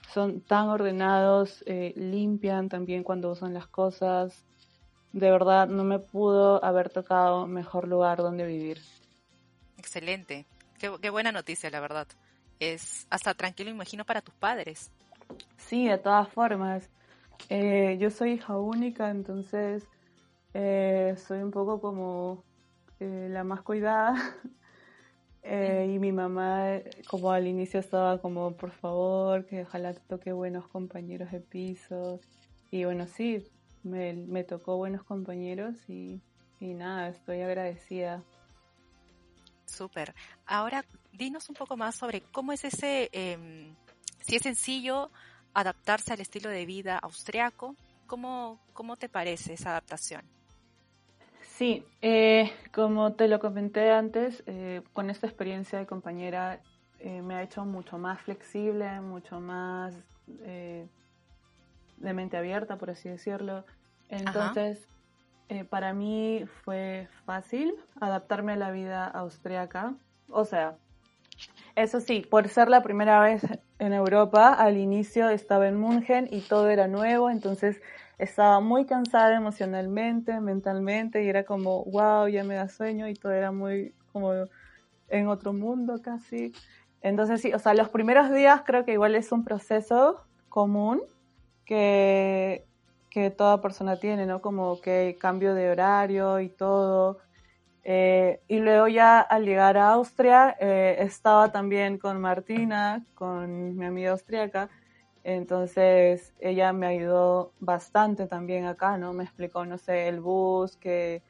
son 0.10 0.42
tan 0.42 0.70
ordenados, 0.70 1.64
eh, 1.66 1.94
limpian 1.96 2.70
también 2.70 3.04
cuando 3.04 3.32
usan 3.32 3.54
las 3.54 3.68
cosas. 3.68 4.44
De 5.14 5.30
verdad, 5.30 5.68
no 5.68 5.84
me 5.84 6.00
pudo 6.00 6.64
haber 6.64 6.90
tocado 6.90 7.48
mejor 7.48 7.88
lugar 7.88 8.18
donde 8.18 8.46
vivir. 8.46 8.82
Excelente. 9.78 10.46
Qué, 10.78 11.10
buena 11.10 11.32
noticia, 11.32 11.70
la 11.70 11.80
verdad. 11.80 12.08
Es 12.60 13.08
hasta 13.10 13.34
tranquilo, 13.34 13.70
imagino, 13.70 14.06
para 14.06 14.22
tus 14.22 14.34
padres. 14.34 14.92
Sí, 15.58 15.88
de 15.88 15.98
todas 15.98 16.30
formas. 16.30 16.90
Eh, 17.50 17.98
yo 18.00 18.10
soy 18.10 18.34
hija 18.34 18.58
única, 18.58 19.10
entonces 19.10 19.88
eh, 20.54 21.16
soy 21.18 21.40
un 21.40 21.52
poco 21.52 21.80
como 21.80 22.44
la 23.00 23.44
más 23.44 23.62
cuidada. 23.62 24.16
Eh, 25.44 25.92
y 25.94 26.00
mi 26.00 26.12
mamá, 26.12 26.80
como 27.08 27.32
al 27.32 27.48
inicio 27.48 27.80
estaba 27.80 28.20
como, 28.22 28.56
por 28.56 28.72
favor, 28.72 29.46
que 29.46 29.64
ojalá 29.64 29.94
te 29.94 30.02
toque 30.02 30.32
buenos 30.32 30.68
compañeros 30.68 31.32
de 31.32 31.40
piso. 31.40 32.20
Y 32.70 32.86
bueno, 32.86 33.08
sí, 33.08 33.48
me, 33.84 34.14
me 34.14 34.44
tocó 34.44 34.78
buenos 34.78 35.04
compañeros 35.04 35.76
y, 35.90 36.22
y 36.60 36.74
nada, 36.74 37.10
estoy 37.10 37.42
agradecida. 37.42 38.24
Súper. 39.66 40.14
Ahora, 40.46 40.86
dinos 41.14 41.50
un 41.50 41.56
poco 41.56 41.78
más 41.78 41.96
sobre 41.96 42.22
cómo 42.22 42.52
es 42.52 42.64
ese, 42.64 43.10
eh, 43.12 43.74
si 44.20 44.36
es 44.36 44.44
sencillo 44.44 45.10
adaptarse 45.54 46.14
al 46.14 46.22
estilo 46.22 46.50
de 46.50 46.66
vida 46.66 46.98
austriaco, 46.98 47.76
¿cómo, 48.06 48.60
cómo 48.74 48.96
te 48.98 49.10
parece 49.10 49.54
esa 49.54 49.72
adaptación? 49.72 50.24
Sí, 51.62 51.86
eh, 52.02 52.52
como 52.74 53.13
te 53.13 53.28
lo 53.28 53.39
comenté 53.39 53.91
antes, 53.91 54.41
eh, 54.47 54.82
con 54.93 55.12
esta 55.12 55.28
experiencia 55.28 55.78
de 55.78 55.86
compañera 55.86 56.60
eh, 56.97 57.21
me 57.21 57.36
ha 57.36 57.43
hecho 57.43 57.65
mucho 57.65 58.00
más 58.00 58.19
flexible, 58.19 59.00
mucho 59.00 59.39
más 59.39 59.93
de 60.26 60.88
mente 62.00 62.36
abierta, 62.36 62.78
por 62.78 62.89
así 62.89 63.10
decirlo. 63.10 63.63
Entonces, 64.10 64.88
para 65.69 65.93
mí 65.93 66.45
fue 66.63 67.08
fácil 67.28 67.76
adaptarme 68.00 68.54
a 68.54 68.56
la 68.56 68.71
vida 68.71 69.06
austriaca. 69.06 69.93
O 70.30 70.45
sea, 70.45 70.78
eso 71.76 72.00
sí, 72.00 72.22
por 72.22 72.48
ser 72.48 72.70
la 72.70 72.84
primera 72.84 73.20
vez 73.22 73.44
en 73.80 73.94
Europa, 73.94 74.54
al 74.54 74.78
inicio 74.78 75.30
estaba 75.30 75.68
en 75.68 75.78
München 75.78 76.28
y 76.32 76.42
todo 76.42 76.70
era 76.70 76.88
nuevo, 76.88 77.30
entonces 77.30 77.82
estaba 78.18 78.60
muy 78.60 78.86
cansada 78.86 79.36
emocionalmente, 79.36 80.40
mentalmente, 80.40 81.24
y 81.24 81.30
era 81.30 81.44
como, 81.44 81.84
wow, 81.86 82.28
ya 82.28 82.44
me 82.44 82.56
da 82.56 82.70
sueño, 82.70 83.08
y 83.08 83.16
todo 83.16 83.32
era 83.32 83.52
muy 83.52 83.96
como 84.12 84.34
en 85.10 85.28
otro 85.28 85.54
mundo 85.54 86.02
casi. 86.02 86.54
Entonces 87.02 87.42
sí, 87.42 87.54
o 87.54 87.60
sea, 87.60 87.74
los 87.74 87.90
primeros 87.90 88.32
días 88.32 88.62
creo 88.66 88.86
que 88.86 88.94
igual 88.94 89.16
es 89.16 89.32
un 89.32 89.44
proceso 89.44 90.24
común 90.50 91.02
que, 91.66 92.66
que 93.10 93.32
toda 93.32 93.62
persona 93.62 93.98
tiene, 93.98 94.26
¿no? 94.26 94.42
Como 94.42 94.80
que 94.82 95.18
cambio 95.20 95.56
de 95.56 95.72
horario 95.72 96.40
y 96.40 96.50
todo. 96.50 97.20
Eh, 97.84 98.41
y 98.48 98.60
luego 98.60 98.88
ya 98.88 99.20
al 99.22 99.46
llegar 99.46 99.78
a 99.78 99.91
Austria, 99.94 100.56
eh, 100.60 100.98
estaba 101.00 101.52
también 101.52 101.98
con 101.98 102.22
Martina, 102.22 103.04
con 103.15 103.76
mi 103.76 103.86
amiga 103.86 104.12
austríaca, 104.12 104.70
entonces 105.24 106.34
ella 106.39 106.74
me 106.74 106.88
ayudó 106.88 107.54
bastante 107.60 108.28
también 108.28 108.65
acá, 108.65 108.98
¿no? 108.98 109.13
Me 109.13 109.24
explicó, 109.24 109.65
no 109.65 109.78
sé, 109.78 110.08
el 110.08 110.20
bus, 110.20 110.78
que 110.78 111.24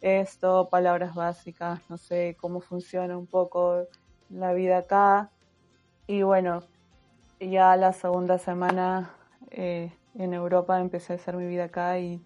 esto, 0.00 0.68
palabras 0.68 1.14
básicas, 1.14 1.80
no 1.88 1.96
sé 1.96 2.36
cómo 2.40 2.60
funciona 2.60 3.16
un 3.16 3.26
poco 3.26 3.86
la 4.30 4.52
vida 4.52 4.78
acá. 4.78 5.30
Y 6.06 6.22
bueno, 6.22 6.62
ya 7.40 7.76
la 7.76 7.92
segunda 7.92 8.38
semana 8.38 9.10
eh, 9.50 9.92
en 10.14 10.34
Europa 10.34 10.80
empecé 10.80 11.14
a 11.14 11.16
hacer 11.16 11.36
mi 11.36 11.46
vida 11.46 11.64
acá 11.64 11.98
y, 11.98 12.20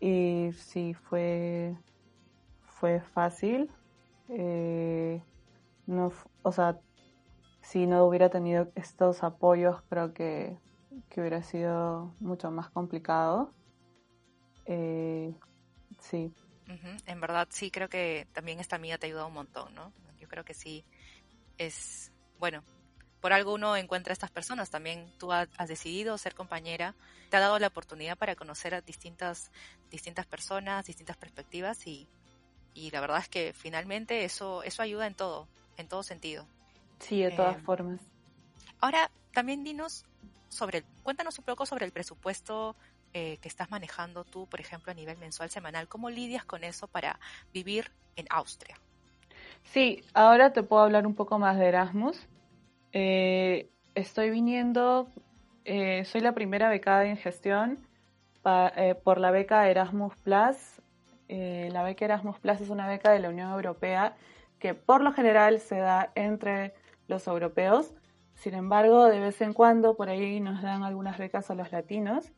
y 0.00 0.52
sí, 0.54 0.94
fue, 0.94 1.74
fue 2.82 3.00
fácil. 3.00 3.70
Eh, 4.28 5.22
no, 5.86 6.12
o 6.42 6.50
sea, 6.50 6.80
si 7.60 7.86
no 7.86 8.04
hubiera 8.04 8.28
tenido 8.28 8.72
estos 8.74 9.22
apoyos, 9.22 9.80
creo 9.88 10.12
que, 10.12 10.58
hubiera 11.16 11.44
sido 11.44 12.12
mucho 12.18 12.50
más 12.50 12.70
complicado. 12.70 13.52
Eh, 14.66 15.32
sí. 16.00 16.34
En 17.06 17.20
verdad, 17.20 17.46
sí, 17.52 17.70
creo 17.70 17.88
que 17.88 18.26
también 18.32 18.58
esta 18.58 18.74
amiga 18.74 18.98
te 18.98 19.06
ha 19.06 19.08
ayudado 19.08 19.28
un 19.28 19.34
montón, 19.34 19.72
¿no? 19.76 19.92
Yo 20.18 20.26
creo 20.26 20.44
que 20.44 20.54
sí 20.54 20.84
es, 21.58 22.10
bueno, 22.40 22.64
por 23.20 23.32
algo 23.32 23.54
uno 23.54 23.76
encuentra 23.76 24.10
a 24.10 24.14
estas 24.14 24.32
personas. 24.32 24.70
También 24.70 25.12
tú 25.18 25.30
has, 25.30 25.48
decidido 25.68 26.18
ser 26.18 26.34
compañera, 26.34 26.96
te 27.30 27.36
ha 27.36 27.40
dado 27.40 27.60
la 27.60 27.68
oportunidad 27.68 28.18
para 28.18 28.34
conocer 28.34 28.74
a 28.74 28.80
distintas, 28.80 29.52
distintas 29.88 30.26
personas, 30.26 30.84
distintas 30.84 31.16
perspectivas 31.16 31.86
y, 31.86 32.08
y 32.74 32.90
la 32.90 33.00
verdad 33.00 33.18
es 33.18 33.28
que 33.28 33.52
finalmente 33.52 34.24
eso, 34.24 34.62
eso 34.62 34.82
ayuda 34.82 35.06
en 35.06 35.14
todo, 35.14 35.48
en 35.76 35.88
todo 35.88 36.02
sentido. 36.02 36.46
Sí, 36.98 37.22
de 37.22 37.30
todas 37.32 37.56
em, 37.56 37.62
formas. 37.62 38.00
Ahora, 38.80 39.10
también 39.32 39.64
dinos 39.64 40.04
sobre, 40.48 40.84
cuéntanos 41.02 41.38
un 41.38 41.44
poco 41.44 41.66
sobre 41.66 41.86
el 41.86 41.92
presupuesto 41.92 42.76
eh, 43.14 43.38
que 43.42 43.48
estás 43.48 43.70
manejando 43.70 44.24
tú, 44.24 44.46
por 44.46 44.60
ejemplo, 44.60 44.92
a 44.92 44.94
nivel 44.94 45.18
mensual, 45.18 45.50
semanal. 45.50 45.88
¿Cómo 45.88 46.10
lidias 46.10 46.44
con 46.44 46.64
eso 46.64 46.86
para 46.86 47.18
vivir 47.52 47.90
en 48.16 48.26
Austria? 48.30 48.76
Sí, 49.64 50.02
ahora 50.14 50.52
te 50.52 50.62
puedo 50.62 50.82
hablar 50.82 51.06
un 51.06 51.14
poco 51.14 51.38
más 51.38 51.58
de 51.58 51.66
Erasmus. 51.66 52.28
Eh, 52.92 53.70
estoy 53.94 54.30
viniendo, 54.30 55.08
eh, 55.64 56.04
soy 56.04 56.20
la 56.20 56.32
primera 56.32 56.68
becada 56.68 57.06
en 57.06 57.16
gestión 57.16 57.78
por 59.04 59.20
la 59.20 59.30
beca 59.30 59.68
Erasmus 59.70 60.16
Plus. 60.16 60.81
La 61.70 61.82
beca 61.82 62.04
Erasmus 62.04 62.38
Plus 62.38 62.60
es 62.60 62.68
una 62.68 62.86
beca 62.86 63.10
de 63.10 63.18
la 63.18 63.30
Unión 63.30 63.50
Europea 63.50 64.16
que 64.62 64.74
por 64.74 65.02
lo 65.02 65.12
general 65.12 65.58
se 65.58 65.76
da 65.78 66.12
entre 66.14 66.72
los 67.08 67.26
europeos. 67.26 67.92
Sin 68.34 68.54
embargo, 68.54 69.06
de 69.06 69.18
vez 69.18 69.40
en 69.40 69.52
cuando 69.52 69.96
por 69.96 70.08
ahí 70.08 70.38
nos 70.38 70.62
dan 70.62 70.84
algunas 70.84 71.18
becas 71.18 71.50
a 71.50 71.54
los 71.54 71.72
latinos 71.72 72.30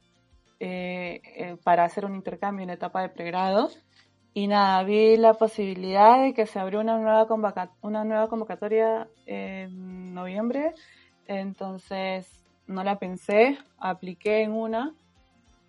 eh, 0.58 1.20
eh, 1.36 1.56
para 1.62 1.84
hacer 1.84 2.06
un 2.06 2.14
intercambio 2.14 2.62
en 2.64 2.70
etapa 2.70 3.02
de 3.02 3.10
pregrado. 3.10 3.68
Y 4.32 4.46
nada, 4.46 4.82
vi 4.84 5.18
la 5.18 5.34
posibilidad 5.34 6.22
de 6.22 6.32
que 6.32 6.46
se 6.46 6.58
abrió 6.58 6.80
una 6.80 6.98
nueva, 6.98 7.26
una 7.82 8.04
nueva 8.04 8.28
convocatoria 8.28 9.06
en 9.26 10.14
noviembre. 10.14 10.72
Entonces 11.26 12.40
no 12.66 12.82
la 12.84 12.98
pensé, 12.98 13.58
apliqué 13.78 14.42
en 14.42 14.52
una 14.52 14.94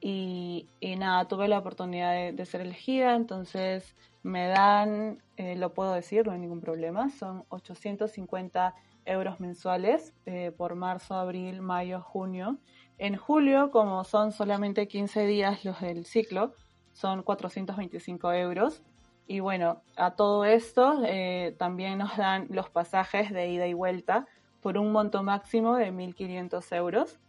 Y, 0.08 0.68
nada, 1.00 1.28
tuve 1.28 1.48
la 1.48 1.58
oportunidad 1.58 2.32
de, 2.32 2.46
ser 2.46 2.62
elegida, 2.62 3.16
entonces 3.16 3.96
me 4.22 4.48
dan, 4.48 5.24
eh, 5.36 5.56
lo 5.56 5.74
puedo 5.74 5.94
decir, 5.94 6.28
no 6.28 6.34
hay 6.34 6.38
ningún 6.38 6.62
problema, 6.62 7.10
son 7.10 7.44
850 7.50 8.76
euros 9.06 9.40
mensuales 9.40 10.14
eh, 10.28 10.52
por 10.56 10.76
marzo, 10.76 11.16
abril, 11.16 11.60
mayo, 11.64 12.02
junio. 12.02 12.60
En 13.00 13.18
julio, 13.18 13.72
como 13.72 14.04
son 14.04 14.32
solamente 14.32 14.88
15 14.88 15.26
días 15.26 15.66
los 15.66 15.82
del 15.82 16.06
ciclo, 16.06 16.54
son 16.94 17.24
425 17.24 18.32
euros. 18.34 18.84
Y 19.26 19.40
bueno, 19.40 19.82
a 19.96 20.12
todo 20.12 20.46
esto 20.46 21.02
eh, 21.04 21.56
también 21.58 21.98
nos 21.98 22.16
dan 22.16 22.46
los 22.52 22.70
pasajes 22.70 23.32
de 23.32 23.48
ida 23.50 23.66
y 23.66 23.74
vuelta 23.74 24.28
por 24.62 24.78
un 24.78 24.92
monto 24.92 25.24
máximo 25.24 25.78
de 25.78 25.92
1.500 25.92 26.76
euros, 26.76 27.20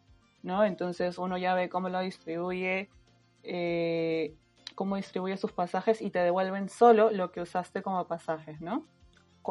¿no? 0.43 0.65
Entonces 0.65 1.19
uno 1.19 1.39
ya 1.39 1.55
ve 1.55 1.69
cómo 1.69 1.89
lo 1.89 2.01
distribuye, 2.01 2.89
eh, 3.43 4.35
cómo 4.75 4.97
distribuye 4.97 5.37
sus 5.37 5.53
pasajes 5.53 6.01
y 6.01 6.11
te 6.11 6.19
devuelven 6.21 6.69
solo 6.69 7.11
lo 7.11 7.33
que 7.33 7.41
usaste 7.41 7.83
como 7.83 8.07
pasajes, 8.07 8.61
¿no? 8.61 8.85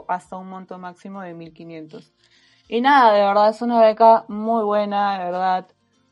Hasta 0.07 0.37
un 0.37 0.49
monto 0.49 0.77
máximo 0.77 1.21
de 1.21 1.35
1.500. 1.35 2.11
Y 2.67 2.81
nada, 2.81 3.13
de 3.13 3.21
verdad 3.21 3.49
es 3.49 3.61
una 3.61 3.81
beca 3.81 4.25
muy 4.27 4.63
buena, 4.63 5.17
verdad 5.19 5.67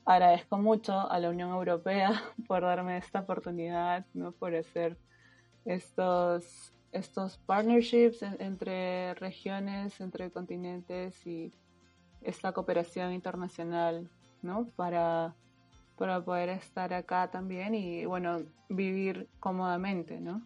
agradezco 0.06 0.58
mucho 0.58 1.10
a 1.10 1.20
la 1.20 1.30
Unión 1.30 1.50
Europea 1.50 2.12
por 2.48 2.62
darme 2.62 2.98
esta 2.98 3.22
oportunidad, 3.22 4.06
¿no? 4.14 4.32
Por 4.32 4.56
hacer 4.56 4.98
estos, 5.66 6.74
estos 6.92 7.38
partnerships 7.38 8.22
entre 8.40 9.14
regiones, 9.16 10.00
entre 10.02 10.32
continentes 10.32 11.26
y 11.26 11.54
esta 12.22 12.52
cooperación 12.52 13.14
internacional, 13.14 14.10
¿no? 14.44 14.68
Para, 14.76 15.36
para 15.98 16.24
poder 16.24 16.50
estar 16.50 16.94
acá 16.94 17.32
también 17.32 17.74
y, 17.74 18.06
bueno, 18.06 18.44
vivir 18.70 19.28
cómodamente, 19.40 20.20
¿no? 20.20 20.46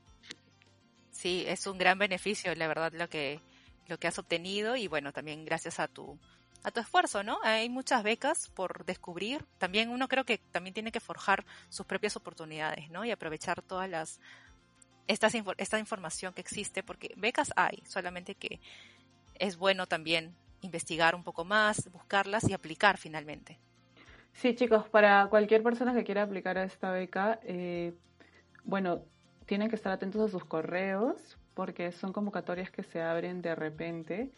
Sí, 1.11 1.43
es 1.47 1.67
un 1.67 1.77
gran 1.77 1.97
beneficio, 1.97 2.53
la 2.55 2.67
verdad, 2.67 2.93
lo 2.93 3.09
que, 3.09 3.41
lo 3.87 3.97
que 3.97 4.07
has 4.07 4.19
obtenido 4.19 4.75
y, 4.75 4.87
bueno, 4.87 5.11
también 5.11 5.43
gracias 5.45 5.79
a 5.79 5.87
tu, 5.87 6.17
a 6.63 6.71
tu 6.71 6.79
esfuerzo, 6.79 7.23
¿no? 7.23 7.39
Hay 7.43 7.69
muchas 7.69 8.03
becas 8.03 8.49
por 8.49 8.85
descubrir. 8.85 9.45
También 9.57 9.89
uno 9.89 10.07
creo 10.07 10.25
que 10.25 10.37
también 10.37 10.73
tiene 10.73 10.91
que 10.91 10.99
forjar 10.99 11.45
sus 11.69 11.85
propias 11.85 12.15
oportunidades, 12.15 12.89
¿no? 12.89 13.03
Y 13.03 13.11
aprovechar 13.11 13.61
todas 13.61 13.89
las 13.89 14.19
estas, 15.07 15.33
esta 15.57 15.79
información 15.79 16.33
que 16.33 16.41
existe, 16.41 16.83
porque 16.83 17.13
becas 17.17 17.51
hay, 17.55 17.81
solamente 17.87 18.35
que 18.35 18.59
es 19.39 19.57
bueno 19.57 19.87
también 19.87 20.35
investigar 20.61 21.15
un 21.15 21.23
poco 21.23 21.45
más, 21.45 21.89
buscarlas 21.91 22.47
y 22.49 22.53
aplicar 22.53 22.97
finalmente. 22.97 23.59
Sí, 24.37 24.53
chicos, 24.55 24.87
para 24.89 25.27
cualquier 25.29 25.63
persona 25.63 25.93
que 25.95 26.03
quiera 26.03 26.21
aplicar 26.23 26.57
a 26.59 26.63
esta 26.63 26.91
beca, 26.91 27.39
eh, 27.43 27.93
bueno, 28.63 29.01
tienen 29.47 29.67
que 29.69 29.75
estar 29.75 29.91
atentos 29.91 30.21
a 30.21 30.29
sus 30.31 30.45
correos 30.45 31.39
porque 31.55 31.91
son 31.91 32.13
convocatorias 32.13 32.69
que 32.69 32.83
se 32.83 33.01
abren 33.01 33.41
de 33.41 33.55
repente. 33.55 34.31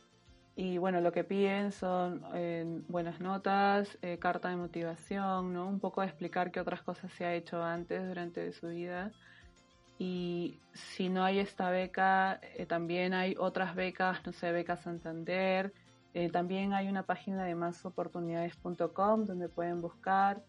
Y 0.56 0.78
bueno, 0.78 1.02
lo 1.02 1.12
que 1.12 1.26
piden 1.26 1.74
son 1.74 2.24
eh, 2.34 2.66
buenas 2.88 3.20
notas, 3.20 3.98
eh, 4.02 4.18
carta 4.20 4.50
de 4.50 4.56
motivación, 4.56 5.54
¿no? 5.54 5.68
Un 5.68 5.80
poco 5.82 6.02
de 6.02 6.08
explicar 6.08 6.52
qué 6.52 6.62
otras 6.62 6.82
cosas 6.82 7.12
se 7.14 7.26
ha 7.26 7.36
hecho 7.36 7.62
antes 7.62 8.08
durante 8.08 8.54
su 8.54 8.70
vida 8.70 9.12
y 10.00 10.58
si 10.74 11.10
no 11.10 11.26
hay 11.26 11.40
esta 11.40 11.70
beca, 11.70 12.40
eh, 12.56 12.66
también 12.66 13.14
hay 13.14 13.36
otras 13.38 13.76
becas, 13.76 14.26
no 14.26 14.32
sé, 14.32 14.52
Beca 14.54 14.78
Santander. 14.78 15.74
Eh, 16.14 16.30
también 16.30 16.74
hay 16.74 16.88
una 16.88 17.04
página 17.04 17.46
de 17.46 17.56
másoportunidades.com 17.56 19.26
donde 19.26 19.50
pueden 19.50 19.82
buscar. 19.82 20.44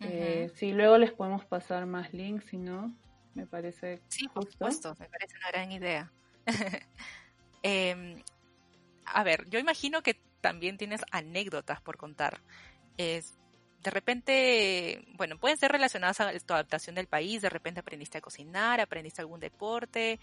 Eh, 0.00 0.50
sí, 0.54 0.72
luego 0.72 0.98
les 0.98 1.12
podemos 1.12 1.44
pasar 1.44 1.86
más 1.86 2.12
links, 2.12 2.44
si 2.46 2.58
no, 2.58 2.94
me 3.34 3.46
parece. 3.46 4.02
Sí, 4.08 4.28
por 4.28 4.50
supuesto, 4.50 4.94
me 4.98 5.08
parece 5.08 5.36
una 5.38 5.48
gran 5.50 5.72
idea. 5.72 6.12
Em, 7.68 8.22
a 9.06 9.24
ver, 9.24 9.48
yo 9.50 9.58
imagino 9.58 10.00
que 10.00 10.20
también 10.40 10.76
tienes 10.76 11.00
anécdotas 11.10 11.80
por 11.80 11.96
contar. 11.96 12.40
Es, 12.96 13.34
de 13.82 13.90
repente, 13.90 15.04
bueno, 15.16 15.36
pueden 15.38 15.56
ser 15.56 15.72
relacionadas 15.72 16.20
a 16.20 16.38
tu 16.38 16.54
adaptación 16.54 16.94
del 16.94 17.08
país, 17.08 17.42
de 17.42 17.48
repente 17.48 17.80
aprendiste 17.80 18.18
a 18.18 18.20
cocinar, 18.20 18.80
aprendiste 18.80 19.20
algún 19.20 19.40
deporte, 19.40 20.20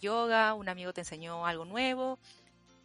yoga, 0.00 0.54
un 0.54 0.68
amigo 0.68 0.92
te 0.92 1.02
enseñó 1.02 1.46
algo 1.46 1.64
nuevo. 1.64 2.18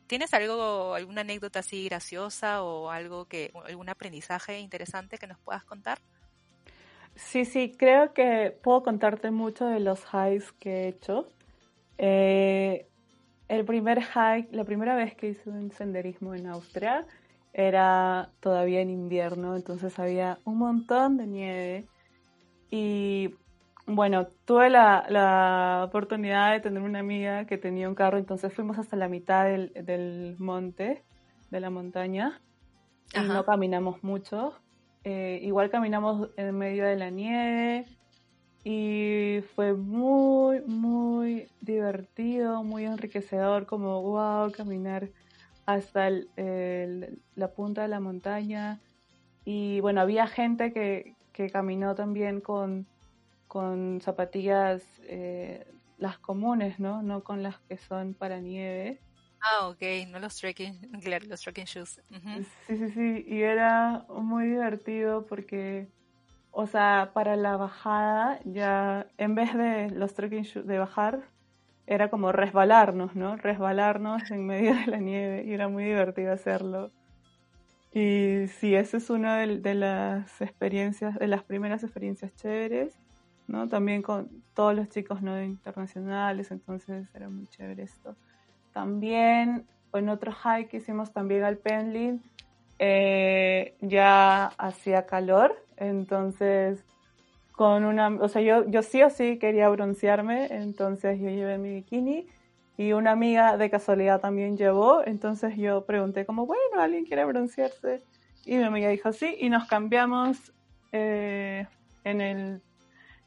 ¿Tienes 0.07 0.33
algo, 0.33 0.93
alguna 0.93 1.21
anécdota 1.21 1.59
así 1.59 1.85
graciosa 1.85 2.63
o 2.63 2.89
algo 2.89 3.25
que, 3.25 3.51
algún 3.65 3.89
aprendizaje 3.89 4.59
interesante 4.59 5.17
que 5.17 5.27
nos 5.27 5.39
puedas 5.39 5.63
contar? 5.63 5.99
Sí, 7.15 7.45
sí, 7.45 7.75
creo 7.77 8.13
que 8.13 8.57
puedo 8.61 8.83
contarte 8.83 9.31
mucho 9.31 9.65
de 9.65 9.79
los 9.79 10.05
hikes 10.05 10.47
que 10.59 10.69
he 10.69 10.87
hecho. 10.89 11.29
Eh, 11.97 12.87
el 13.47 13.65
primer 13.65 14.01
hike, 14.01 14.51
la 14.51 14.65
primera 14.65 14.95
vez 14.95 15.15
que 15.15 15.29
hice 15.29 15.49
un 15.49 15.71
senderismo 15.71 16.35
en 16.35 16.47
Austria, 16.47 17.05
era 17.53 18.31
todavía 18.41 18.81
en 18.81 18.89
invierno, 18.89 19.55
entonces 19.55 19.97
había 19.97 20.39
un 20.43 20.57
montón 20.57 21.15
de 21.15 21.27
nieve 21.27 21.85
y 22.69 23.33
bueno, 23.87 24.27
tuve 24.45 24.69
la, 24.69 25.83
oportunidad 25.87 26.53
de 26.53 26.59
tener 26.59 26.81
una 26.81 26.99
amiga 26.99 27.45
que 27.45 27.57
tenía 27.57 27.87
un 27.87 27.95
carro, 27.95 28.17
entonces 28.17 28.53
fuimos 28.53 28.77
hasta 28.79 28.95
la 28.95 29.07
mitad 29.07 29.45
del, 29.45 30.35
monte, 30.39 31.03
de 31.51 31.59
la 31.59 31.69
montaña, 31.69 32.41
y 33.13 33.27
no 33.27 33.45
caminamos 33.45 34.03
mucho. 34.03 34.53
Eh, 35.03 35.39
igual 35.43 35.69
caminamos 35.69 36.29
en 36.35 36.57
medio 36.57 36.83
de 36.83 36.95
la 36.95 37.11
nieve 37.11 37.85
y 38.63 39.43
fue 39.53 39.75
muy, 39.75 40.61
muy 40.61 41.47
divertido, 41.61 42.63
muy 42.63 42.85
enriquecedor, 42.85 43.67
como 43.67 44.01
wow, 44.01 44.51
caminar 44.51 45.09
hasta 45.67 46.09
la 46.09 47.47
punta 47.55 47.83
de 47.83 47.87
la 47.87 47.99
montaña. 47.99 48.79
Y 49.45 49.79
bueno, 49.81 50.01
había 50.01 50.25
gente 50.25 50.73
que, 50.73 51.13
caminó 51.51 51.93
también 51.93 52.41
con, 52.41 52.87
con 53.55 54.01
zapatillas, 54.01 54.83
eh, 55.03 55.65
las 55.97 56.17
comunes, 56.17 56.77
¿no? 56.77 57.01
No 57.01 57.23
con 57.23 57.41
las 57.41 57.57
que 57.61 57.77
son 57.77 58.13
para 58.13 58.41
nieve. 58.41 58.99
Ah, 59.39 59.69
ok, 59.69 59.81
no 60.09 60.19
los 60.19 60.35
trekking, 60.35 60.91
los 61.29 61.39
trekking 61.39 61.63
shoes. 61.63 62.01
Sí, 62.67 62.75
sí, 62.75 62.89
sí, 62.89 63.25
y 63.25 63.43
era 63.43 64.05
muy 64.09 64.47
divertido 64.47 65.25
porque, 65.25 65.87
o 66.51 66.67
sea, 66.67 67.11
para 67.13 67.37
la 67.37 67.55
bajada 67.55 68.41
ya, 68.43 69.07
en 69.17 69.35
vez 69.35 69.53
de 69.53 69.89
los 69.89 70.13
trekking 70.15 70.43
shoes, 70.43 70.67
de 70.67 70.77
bajar, 70.77 71.29
era 71.87 72.09
como 72.09 72.33
resbalarnos, 72.33 73.15
¿no? 73.15 73.37
Resbalarnos 73.37 74.31
en 74.31 74.45
medio 74.45 74.75
de 74.75 74.87
la 74.87 74.97
nieve 74.97 75.45
y 75.45 75.53
era 75.53 75.69
muy 75.69 75.85
divertido 75.85 76.33
hacerlo. 76.33 76.91
Y 77.93 78.49
sí, 78.59 78.75
esa 78.75 78.97
es 78.97 79.09
una 79.09 79.37
de, 79.37 79.75
las 79.75 80.41
experiencias, 80.41 81.17
de 81.17 81.27
las 81.27 81.45
primeras 81.45 81.81
experiencias 81.85 82.35
chéveres, 82.35 82.99
¿no? 83.47 83.67
También 83.67 84.01
con 84.01 84.29
todos 84.53 84.75
los 84.75 84.89
chicos 84.89 85.21
no 85.21 85.41
internacionales, 85.41 86.51
entonces 86.51 87.07
era 87.13 87.29
muy 87.29 87.47
chévere 87.47 87.83
esto. 87.83 88.15
También 88.73 89.65
en 89.93 90.09
otro 90.09 90.33
hike 90.33 90.69
que 90.69 90.77
hicimos 90.77 91.13
también 91.13 91.43
al 91.43 91.57
Penlin, 91.57 92.21
eh, 92.79 93.75
ya 93.81 94.47
hacía 94.57 95.05
calor, 95.05 95.55
entonces 95.77 96.83
con 97.53 97.85
una, 97.85 98.09
o 98.09 98.27
sea, 98.27 98.41
yo, 98.41 98.67
yo 98.67 98.83
sí 98.83 99.01
o 99.01 99.09
sí 99.09 99.37
quería 99.39 99.69
broncearme, 99.69 100.47
entonces 100.47 101.19
yo 101.19 101.29
llevé 101.29 101.57
mi 101.57 101.75
bikini 101.75 102.27
y 102.77 102.91
una 102.91 103.11
amiga 103.11 103.55
de 103.55 103.69
casualidad 103.69 104.19
también 104.19 104.57
llevó, 104.57 105.01
entonces 105.05 105.55
yo 105.55 105.85
pregunté 105.85 106.25
como, 106.25 106.45
bueno, 106.45 106.81
¿alguien 106.81 107.05
quiere 107.05 107.23
broncearse? 107.23 108.01
Y 108.45 108.57
mi 108.57 108.63
amiga 108.63 108.89
dijo 108.89 109.13
sí, 109.13 109.37
y 109.39 109.49
nos 109.49 109.67
cambiamos 109.67 110.51
eh, 110.91 111.65
en, 112.03 112.19
el, 112.19 112.61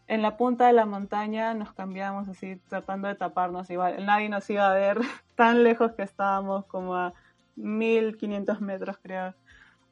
en 0.09 0.23
la 0.23 0.37
punta 0.37 0.67
de 0.67 0.73
la 0.73 0.87
montaña, 0.87 1.55
nos 1.55 1.73
cambiamos 1.73 2.29
así, 2.29 2.57
tratando 2.69 3.09
de 3.09 3.15
taparnos, 3.15 3.71
igual 3.71 4.05
nadie 4.07 4.31
nos 4.31 4.49
iba 4.51 4.69
a 4.69 4.75
ver 4.75 4.99
tan 5.37 5.63
lejos 5.63 5.93
que 5.93 6.03
estábamos 6.03 6.65
como 6.67 6.97
a 6.97 7.13
1500 7.57 8.61
metros 8.63 8.99
creo. 9.03 9.35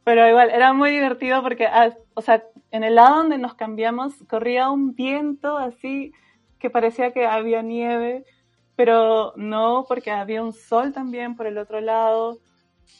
Pero 0.05 0.27
igual, 0.29 0.51
era 0.51 0.73
muy 0.73 0.91
divertido 0.91 1.43
porque, 1.43 1.67
ah, 1.67 1.95
o 2.15 2.23
sea, 2.23 2.45
en 2.71 2.85
el 2.85 2.95
lado 2.95 3.17
donde 3.17 3.39
nos 3.39 3.55
cambiamos 3.55 4.15
corría 4.29 4.71
un 4.71 4.95
viento 4.95 5.57
así 5.59 6.13
que 6.59 6.71
parecía 6.71 7.13
que 7.13 7.27
había 7.27 7.61
nieve, 7.63 8.25
pero 8.77 9.35
no, 9.37 9.85
porque 9.89 10.11
había 10.11 10.43
un 10.43 10.53
sol 10.53 10.93
también 10.93 11.37
por 11.37 11.47
el 11.47 11.59
otro 11.59 11.81
lado. 11.81 12.39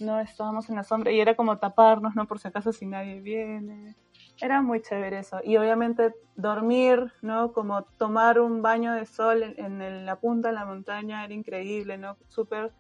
No 0.01 0.21
estábamos 0.21 0.69
en 0.69 0.77
la 0.77 0.85
sombra 0.85 1.13
y 1.13 1.21
era 1.21 1.35
como 1.37 1.59
taparnos, 1.59 2.15
¿no? 2.15 2.27
Por 2.27 2.41
si 2.41 2.49
acaso 2.49 2.73
si 2.73 2.87
nadie 2.87 3.21
viene. 3.21 3.95
Era 4.41 4.63
muy 4.63 4.83
chévere 4.83 5.21
eso. 5.21 5.41
Y 5.43 5.57
obviamente 5.57 6.15
dormir, 6.37 7.13
¿no? 7.23 7.53
Como 7.53 7.85
tomar 7.99 8.41
un 8.41 8.63
baño 8.63 8.93
de 8.95 9.07
sol 9.07 9.43
en, 9.43 9.81
en 9.83 10.07
la 10.07 10.17
punta 10.17 10.49
de 10.49 10.55
la 10.55 10.67
montaña 10.67 11.25
era 11.25 11.33
increíble, 11.35 11.99
¿no? 11.99 12.17
Súper 12.29 12.73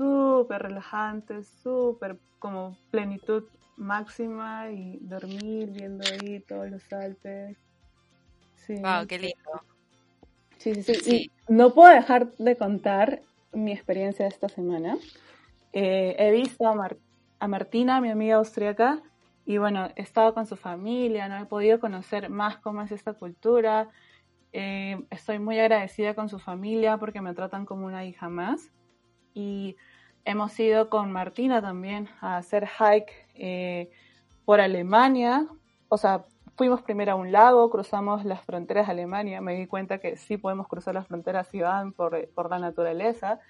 súper 0.00 0.62
relajante, 0.62 1.42
súper 1.42 2.18
como 2.38 2.74
plenitud 2.90 3.44
máxima 3.76 4.70
y 4.70 4.98
dormir 5.02 5.70
viendo 5.70 6.02
ahí 6.10 6.40
todos 6.40 6.70
los 6.70 6.90
Alpes. 6.90 7.58
Sí, 8.66 8.76
wow, 8.76 9.06
qué 9.06 9.18
lindo. 9.18 9.36
Sí, 10.58 10.82
sí, 10.82 10.94
sí, 10.94 11.30
no 11.48 11.74
puedo 11.74 11.92
dejar 11.92 12.32
de 12.36 12.56
contar 12.56 13.20
mi 13.52 13.72
experiencia 13.72 14.24
de 14.24 14.30
esta 14.30 14.48
semana. 14.48 14.96
Eh, 15.72 16.16
he 16.18 16.30
visto 16.30 16.66
a, 16.66 16.96
a 17.38 17.48
Martina, 17.48 18.00
mi 18.00 18.10
amiga 18.10 18.36
austríaca, 18.36 19.02
y 19.44 19.58
bueno, 19.58 19.88
he 19.96 20.02
estado 20.02 20.34
con 20.34 20.46
su 20.46 20.56
familia, 20.56 21.28
no 21.28 21.38
he 21.38 21.46
podido 21.46 21.80
conocer 21.80 22.30
más 22.30 22.58
cómo 22.58 22.82
es 22.82 22.92
esta 22.92 23.14
cultura. 23.14 23.88
Eh, 24.52 25.02
estoy 25.10 25.38
muy 25.38 25.58
agradecida 25.58 26.14
con 26.14 26.28
su 26.28 26.38
familia 26.38 26.98
porque 26.98 27.20
me 27.20 27.34
tratan 27.34 27.66
como 27.66 27.86
una 27.86 28.04
hija 28.04 28.28
más. 28.28 28.70
Y 29.34 29.76
hemos 30.24 30.58
ido 30.60 30.90
con 30.90 31.12
Martina 31.12 31.62
también 31.62 32.08
a 32.20 32.36
hacer 32.36 32.68
hike 32.68 33.28
eh, 33.34 33.90
por 34.44 34.60
Alemania. 34.60 35.46
O 35.88 35.96
sea, 35.96 36.24
fuimos 36.56 36.82
primero 36.82 37.12
a 37.12 37.14
un 37.16 37.32
lago, 37.32 37.70
cruzamos 37.70 38.24
las 38.24 38.42
fronteras 38.42 38.86
de 38.86 38.92
Alemania. 38.92 39.40
Me 39.40 39.54
di 39.54 39.66
cuenta 39.66 39.98
que 39.98 40.16
sí 40.16 40.36
podemos 40.36 40.68
cruzar 40.68 40.94
las 40.94 41.06
fronteras 41.06 41.48
si 41.48 41.60
van 41.60 41.92
por, 41.92 42.28
por 42.28 42.50
la 42.50 42.58
naturaleza. 42.58 43.40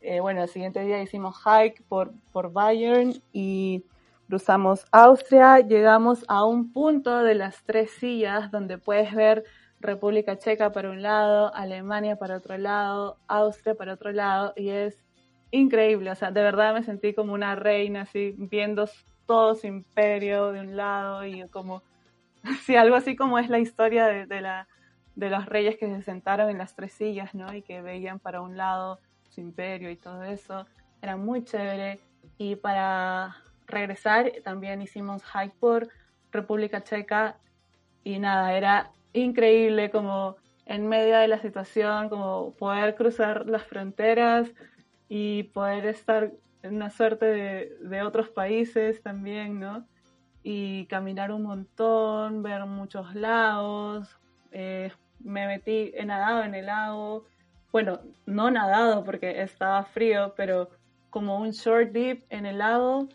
Eh, 0.00 0.20
bueno, 0.20 0.42
el 0.42 0.48
siguiente 0.48 0.80
día 0.80 1.02
hicimos 1.02 1.36
hike 1.44 1.82
por, 1.88 2.12
por 2.32 2.52
Bayern 2.52 3.14
y 3.32 3.84
cruzamos 4.26 4.84
Austria. 4.90 5.60
Llegamos 5.60 6.24
a 6.28 6.44
un 6.44 6.72
punto 6.72 7.22
de 7.22 7.34
las 7.34 7.62
tres 7.64 7.90
sillas 7.90 8.50
donde 8.50 8.78
puedes 8.78 9.14
ver 9.14 9.44
República 9.80 10.38
Checa 10.38 10.72
para 10.72 10.90
un 10.90 11.02
lado, 11.02 11.54
Alemania 11.54 12.16
para 12.16 12.36
otro 12.36 12.58
lado, 12.58 13.18
Austria 13.28 13.74
para 13.74 13.94
otro 13.94 14.12
lado, 14.12 14.52
y 14.56 14.70
es 14.70 15.04
increíble, 15.50 16.10
o 16.10 16.14
sea, 16.14 16.30
de 16.30 16.42
verdad 16.42 16.74
me 16.74 16.82
sentí 16.82 17.14
como 17.14 17.34
una 17.34 17.54
reina, 17.54 18.02
así, 18.02 18.34
viendo 18.36 18.88
todo 19.26 19.54
su 19.54 19.66
imperio 19.66 20.52
de 20.52 20.60
un 20.60 20.76
lado 20.76 21.24
y 21.24 21.46
como, 21.50 21.82
sí, 22.64 22.76
algo 22.76 22.96
así 22.96 23.16
como 23.16 23.38
es 23.38 23.48
la 23.48 23.58
historia 23.58 24.06
de, 24.06 24.40
la, 24.40 24.66
de 25.14 25.30
los 25.30 25.46
reyes 25.46 25.76
que 25.76 25.86
se 25.86 26.02
sentaron 26.02 26.50
en 26.50 26.58
las 26.58 26.74
tres 26.74 26.92
sillas, 26.92 27.34
¿no? 27.34 27.54
Y 27.54 27.62
que 27.62 27.82
veían 27.82 28.18
para 28.18 28.40
un 28.40 28.56
lado 28.56 28.98
su 29.30 29.40
imperio 29.40 29.90
y 29.90 29.96
todo 29.96 30.24
eso, 30.24 30.66
era 31.02 31.16
muy 31.16 31.44
chévere. 31.44 32.00
Y 32.38 32.56
para 32.56 33.36
regresar 33.66 34.32
también 34.44 34.82
hicimos 34.82 35.22
hike 35.24 35.54
por 35.58 35.88
República 36.32 36.82
Checa 36.82 37.36
y 38.04 38.18
nada, 38.18 38.56
era 38.56 38.92
increíble 39.12 39.90
como 39.90 40.36
en 40.66 40.88
medio 40.88 41.16
de 41.16 41.28
la 41.28 41.38
situación, 41.40 42.08
como 42.08 42.52
poder 42.52 42.94
cruzar 42.96 43.46
las 43.46 43.62
fronteras 43.64 44.52
y 45.08 45.44
poder 45.44 45.86
estar 45.86 46.32
en 46.62 46.76
una 46.76 46.90
suerte 46.90 47.26
de, 47.80 48.02
otros 48.02 48.28
países 48.28 49.02
también, 49.02 49.60
¿no? 49.60 49.86
Y 50.42 50.86
caminar 50.86 51.32
un 51.32 51.44
montón, 51.44 52.42
ver 52.42 52.64
muchos 52.66 53.14
lagos, 53.14 54.16
eh, 54.50 54.92
me 55.20 55.46
metí, 55.46 55.92
he 55.94 56.04
nadado 56.04 56.42
en 56.42 56.54
el 56.54 56.66
lago, 56.66 57.24
bueno, 57.72 58.00
no 58.26 58.50
nadado 58.50 59.04
porque 59.04 59.42
estaba 59.42 59.84
frío, 59.84 60.34
pero 60.36 60.70
como 61.10 61.38
un 61.38 61.50
short 61.50 61.90
dip 61.92 62.24
en 62.30 62.46
el 62.46 62.58
lago 62.58 63.08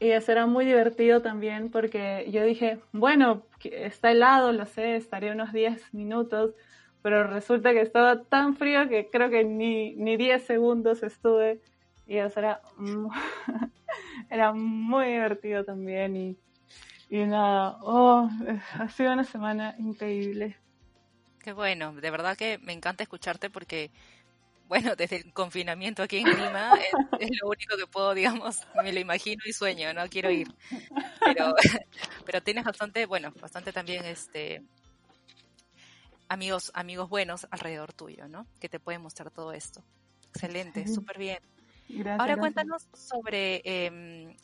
y 0.00 0.10
eso 0.10 0.32
era 0.32 0.46
muy 0.46 0.64
divertido 0.64 1.22
también 1.22 1.70
porque 1.70 2.28
yo 2.30 2.44
dije, 2.44 2.78
bueno, 2.92 3.42
está 3.62 4.12
helado, 4.12 4.52
lo 4.52 4.64
sé, 4.66 4.96
estaré 4.96 5.32
unos 5.32 5.52
10 5.52 5.92
minutos, 5.92 6.54
pero 7.02 7.24
resulta 7.24 7.72
que 7.72 7.80
estaba 7.80 8.22
tan 8.24 8.56
frío 8.56 8.88
que 8.88 9.08
creo 9.10 9.28
que 9.30 9.44
ni, 9.44 9.94
ni 9.96 10.16
10 10.16 10.44
segundos 10.44 11.02
estuve 11.02 11.60
y 12.06 12.18
eso 12.18 12.38
era, 12.38 12.60
era 14.30 14.52
muy 14.52 15.06
divertido 15.06 15.64
también 15.64 16.16
y, 16.16 16.36
y 17.10 17.24
nada, 17.24 17.78
oh, 17.82 18.28
ha 18.78 18.88
sido 18.90 19.12
una 19.12 19.24
semana 19.24 19.74
increíble. 19.78 20.56
Qué 21.42 21.52
bueno, 21.52 21.92
de 21.92 22.10
verdad 22.10 22.36
que 22.36 22.58
me 22.58 22.72
encanta 22.72 23.02
escucharte 23.02 23.50
porque 23.50 23.90
bueno, 24.68 24.94
desde 24.94 25.16
el 25.16 25.32
confinamiento 25.32 26.02
aquí 26.02 26.18
en 26.18 26.28
Lima 26.28 26.72
es, 27.18 27.30
lo 27.40 27.48
único 27.48 27.76
que 27.76 27.86
puedo, 27.86 28.14
digamos, 28.14 28.60
me 28.82 28.92
lo 28.92 29.00
imagino 29.00 29.42
y 29.46 29.52
sueño, 29.52 29.92
no 29.94 30.06
quiero 30.08 30.30
ir. 30.30 30.48
Pero, 31.24 31.54
pero 32.26 32.42
tienes 32.42 32.64
bastante, 32.64 33.06
bueno, 33.06 33.32
bastante 33.40 33.72
también 33.72 34.04
este 34.04 34.62
amigos, 36.28 36.70
amigos 36.74 37.08
buenos 37.08 37.46
alrededor 37.50 37.92
tuyo, 37.92 38.28
¿no? 38.28 38.46
Que 38.60 38.68
te 38.68 38.78
pueden 38.78 39.02
mostrar 39.02 39.30
todo 39.30 39.52
esto. 39.52 39.82
Excelente, 40.34 40.86
súper 40.86 41.18
bien. 41.18 41.38
Ahora 42.18 42.36
cuéntanos 42.36 42.86
sobre, 42.92 43.62
em, 43.64 44.36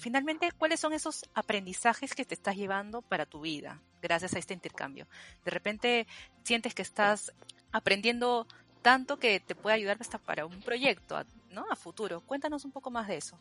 finalmente, 0.00 0.50
cuáles 0.52 0.80
son 0.80 0.94
esos 0.94 1.28
aprendizajes 1.34 2.14
que 2.14 2.24
te 2.24 2.34
estás 2.34 2.56
llevando 2.56 3.02
para 3.02 3.26
tu 3.26 3.42
vida 3.42 3.82
gracias 4.00 4.34
a 4.34 4.38
este 4.38 4.54
intercambio. 4.54 5.06
De 5.44 5.50
repente 5.50 6.06
sientes 6.42 6.74
que 6.74 6.82
estás 6.82 7.32
aprendiendo 7.70 8.46
tanto 8.82 9.18
que 9.18 9.40
te 9.40 9.54
puede 9.54 9.76
ayudar 9.76 9.96
hasta 10.00 10.18
para 10.18 10.44
un 10.44 10.60
proyecto, 10.60 11.16
¿no? 11.50 11.64
A 11.70 11.76
futuro. 11.76 12.20
Cuéntanos 12.26 12.64
un 12.64 12.72
poco 12.72 12.90
más 12.90 13.08
de 13.08 13.16
eso. 13.16 13.38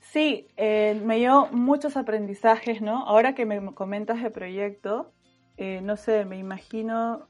Sí, 0.00 0.46
eh, 0.56 1.00
me 1.04 1.16
dio 1.16 1.48
muchos 1.50 1.96
aprendizajes, 1.96 2.80
¿no? 2.80 3.06
Ahora 3.06 3.34
que 3.34 3.44
me 3.44 3.74
comentas 3.74 4.22
de 4.22 4.30
proyecto, 4.30 5.12
eh, 5.56 5.80
no 5.82 5.96
sé, 5.96 6.24
me 6.24 6.38
imagino 6.38 7.26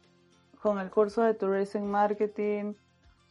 con 0.61 0.79
el 0.79 0.91
curso 0.91 1.23
de 1.23 1.35
Tourism 1.35 1.83
Marketing, 1.85 2.75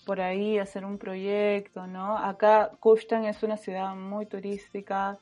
por 0.06 0.22
ahí 0.22 0.58
hacer 0.58 0.86
un 0.86 0.98
proyecto, 0.98 1.86
¿no? 1.88 2.18
Acá 2.18 2.72
Kushtan 2.80 3.26
es 3.26 3.44
una 3.44 3.58
ciudad 3.58 3.96
muy 3.96 4.26
turística, 4.26 5.18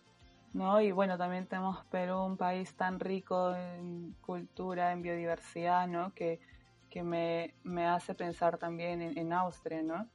¿no? 0.53 0.79
Y 0.81 0.91
bueno, 0.91 1.17
también 1.17 1.47
tenemos 1.47 1.83
Perú, 1.85 2.23
un 2.23 2.37
país 2.37 2.73
tan 2.75 2.99
rico 2.99 3.55
en 3.55 4.15
cultura, 4.21 4.91
en 4.91 5.01
biodiversidad, 5.01 5.87
¿no? 5.87 6.13
Que 6.13 6.39
que 6.95 7.03
me, 7.03 7.53
me 7.63 7.85
hace 7.85 8.15
pensar 8.15 8.57
también 8.57 9.01
en, 9.01 9.33
Austria, 9.33 9.83
¿no? 9.83 10.07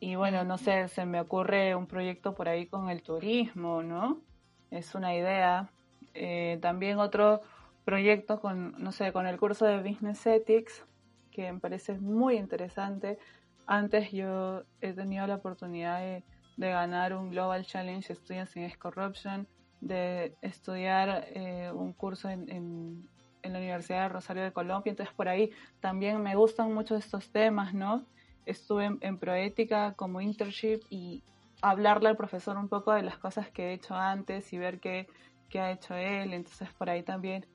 Y 0.00 0.14
bueno, 0.14 0.42
no 0.42 0.56
sé, 0.56 0.88
se 0.88 1.04
me 1.04 1.20
ocurre 1.20 1.76
un 1.76 1.86
proyecto 1.86 2.34
por 2.34 2.48
ahí 2.48 2.64
con 2.64 2.88
el 2.88 3.02
turismo, 3.02 3.82
¿no? 3.82 4.22
Es 4.70 4.94
una 4.94 5.14
idea. 5.14 5.68
Eh, 6.14 6.58
también 6.62 6.98
otro 6.98 7.42
proyecto 7.84 8.40
con, 8.40 8.74
no 8.82 8.90
sé, 8.90 9.12
con 9.12 9.26
el 9.26 9.38
curso 9.38 9.66
de 9.66 9.82
Business 9.82 10.24
Ethics, 10.26 10.86
que 11.30 11.52
me 11.52 11.60
parece 11.60 11.92
muy 11.98 12.36
interesante. 12.38 13.18
Antes 13.66 14.10
yo 14.10 14.62
he 14.80 14.94
tenido 14.94 15.26
la 15.26 15.34
oportunidad 15.34 16.00
de, 16.00 16.24
ganar 16.56 17.12
un 17.12 17.28
Global 17.28 17.66
Challenge 17.66 18.14
Students 18.14 18.56
in 18.56 18.70
Corruption, 18.78 19.46
de 19.82 20.34
estudiar 20.40 21.26
eh, 21.34 21.70
un 21.70 21.92
curso 21.92 22.30
en, 22.30 22.50
en 22.50 23.13
la 23.52 23.58
Universidad 23.58 24.02
de 24.02 24.08
Rosario 24.08 24.42
de 24.42 24.52
Colombia, 24.52 24.90
entonces 24.90 25.14
por 25.14 25.28
ahí 25.28 25.50
también 25.80 26.22
me 26.22 26.34
gustan 26.34 26.72
mucho 26.72 26.96
estos 26.96 27.30
temas, 27.30 27.74
¿no? 27.74 28.04
Estuve 28.46 28.96
en, 29.00 29.18
Proética 29.18 29.94
como 29.94 30.20
internship 30.20 30.80
y 30.90 31.22
hablarle 31.62 32.08
al 32.08 32.16
profesor 32.16 32.56
un 32.56 32.68
poco 32.68 32.92
de 32.92 33.02
las 33.02 33.18
cosas 33.18 33.50
que 33.50 33.70
he 33.70 33.72
hecho 33.74 33.94
antes 33.94 34.52
y 34.52 34.58
ver 34.58 34.80
qué, 34.80 35.06
qué 35.48 35.60
ha 35.60 35.70
hecho 35.72 35.94
él, 35.94 36.32
entonces 36.32 36.68
por 36.72 36.90
ahí 36.90 37.02
también 37.02 37.46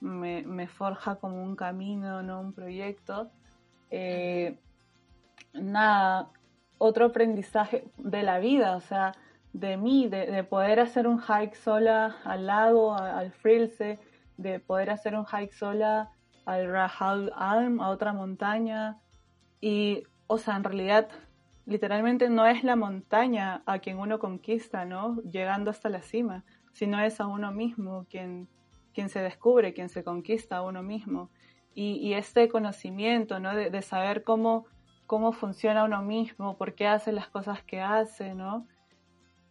me, 0.00 0.42
me, 0.42 0.66
forja 0.66 1.16
como 1.16 1.42
un 1.42 1.56
camino, 1.56 2.22
¿no? 2.22 2.40
Un 2.40 2.52
proyecto. 2.52 3.30
Eh, 3.90 4.56
nada, 5.52 6.30
otro 6.78 7.06
aprendizaje 7.06 7.84
de 7.98 8.22
la 8.22 8.38
vida, 8.38 8.76
o 8.76 8.80
sea, 8.80 9.12
de 9.52 9.76
mí, 9.76 10.08
de, 10.08 10.26
de 10.26 10.44
poder 10.44 10.80
hacer 10.80 11.06
un 11.06 11.20
hike 11.20 11.54
sola 11.56 12.16
al 12.24 12.46
lago, 12.46 12.94
al 12.94 13.32
Frilse, 13.32 13.98
de 14.40 14.58
poder 14.58 14.90
hacer 14.90 15.14
un 15.14 15.26
hike 15.26 15.52
sola 15.52 16.10
al 16.46 16.70
Rahal 16.70 17.32
Alm, 17.36 17.80
a 17.80 17.90
otra 17.90 18.12
montaña. 18.12 18.98
Y, 19.60 20.04
o 20.26 20.38
sea, 20.38 20.56
en 20.56 20.64
realidad, 20.64 21.08
literalmente 21.66 22.30
no 22.30 22.46
es 22.46 22.64
la 22.64 22.76
montaña 22.76 23.62
a 23.66 23.78
quien 23.78 23.98
uno 23.98 24.18
conquista, 24.18 24.84
¿no? 24.84 25.20
Llegando 25.22 25.70
hasta 25.70 25.88
la 25.90 26.02
cima, 26.02 26.44
sino 26.72 27.00
es 27.00 27.20
a 27.20 27.26
uno 27.26 27.52
mismo 27.52 28.06
quien, 28.08 28.48
quien 28.94 29.10
se 29.10 29.20
descubre, 29.20 29.74
quien 29.74 29.90
se 29.90 30.02
conquista 30.02 30.56
a 30.56 30.62
uno 30.62 30.82
mismo. 30.82 31.30
Y, 31.74 32.12
este 32.14 32.48
conocimiento, 32.48 33.40
¿no? 33.40 33.54
De, 33.54 33.82
saber 33.82 34.22
cómo, 34.24 34.66
cómo 35.06 35.32
funciona 35.32 35.84
uno 35.84 36.02
mismo, 36.02 36.58
por 36.58 36.74
qué 36.74 36.86
hace 36.86 37.12
las 37.12 37.28
cosas 37.28 37.62
que 37.62 37.80
hace, 37.80 38.34
¿no? 38.34 38.66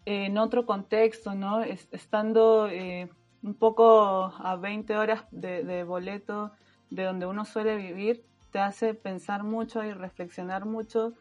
en 0.05 0.37
otro 0.37 0.65
contexto, 0.65 1.35
¿no? 1.35 1.61
estando 1.61 2.67
eh, 2.67 3.09
un 3.43 3.53
poco 3.53 4.33
a 4.37 4.55
20 4.55 4.97
horas 4.97 5.25
de, 5.31 5.83
boleto 5.83 6.51
de 6.89 7.03
donde 7.03 7.25
uno 7.25 7.45
suele 7.45 7.75
vivir, 7.75 8.23
te 8.51 8.59
hace 8.59 8.93
pensar 8.93 9.43
mucho 9.43 9.83
y 9.83 9.93
reflexionar 9.93 10.65
mucho 10.65 11.13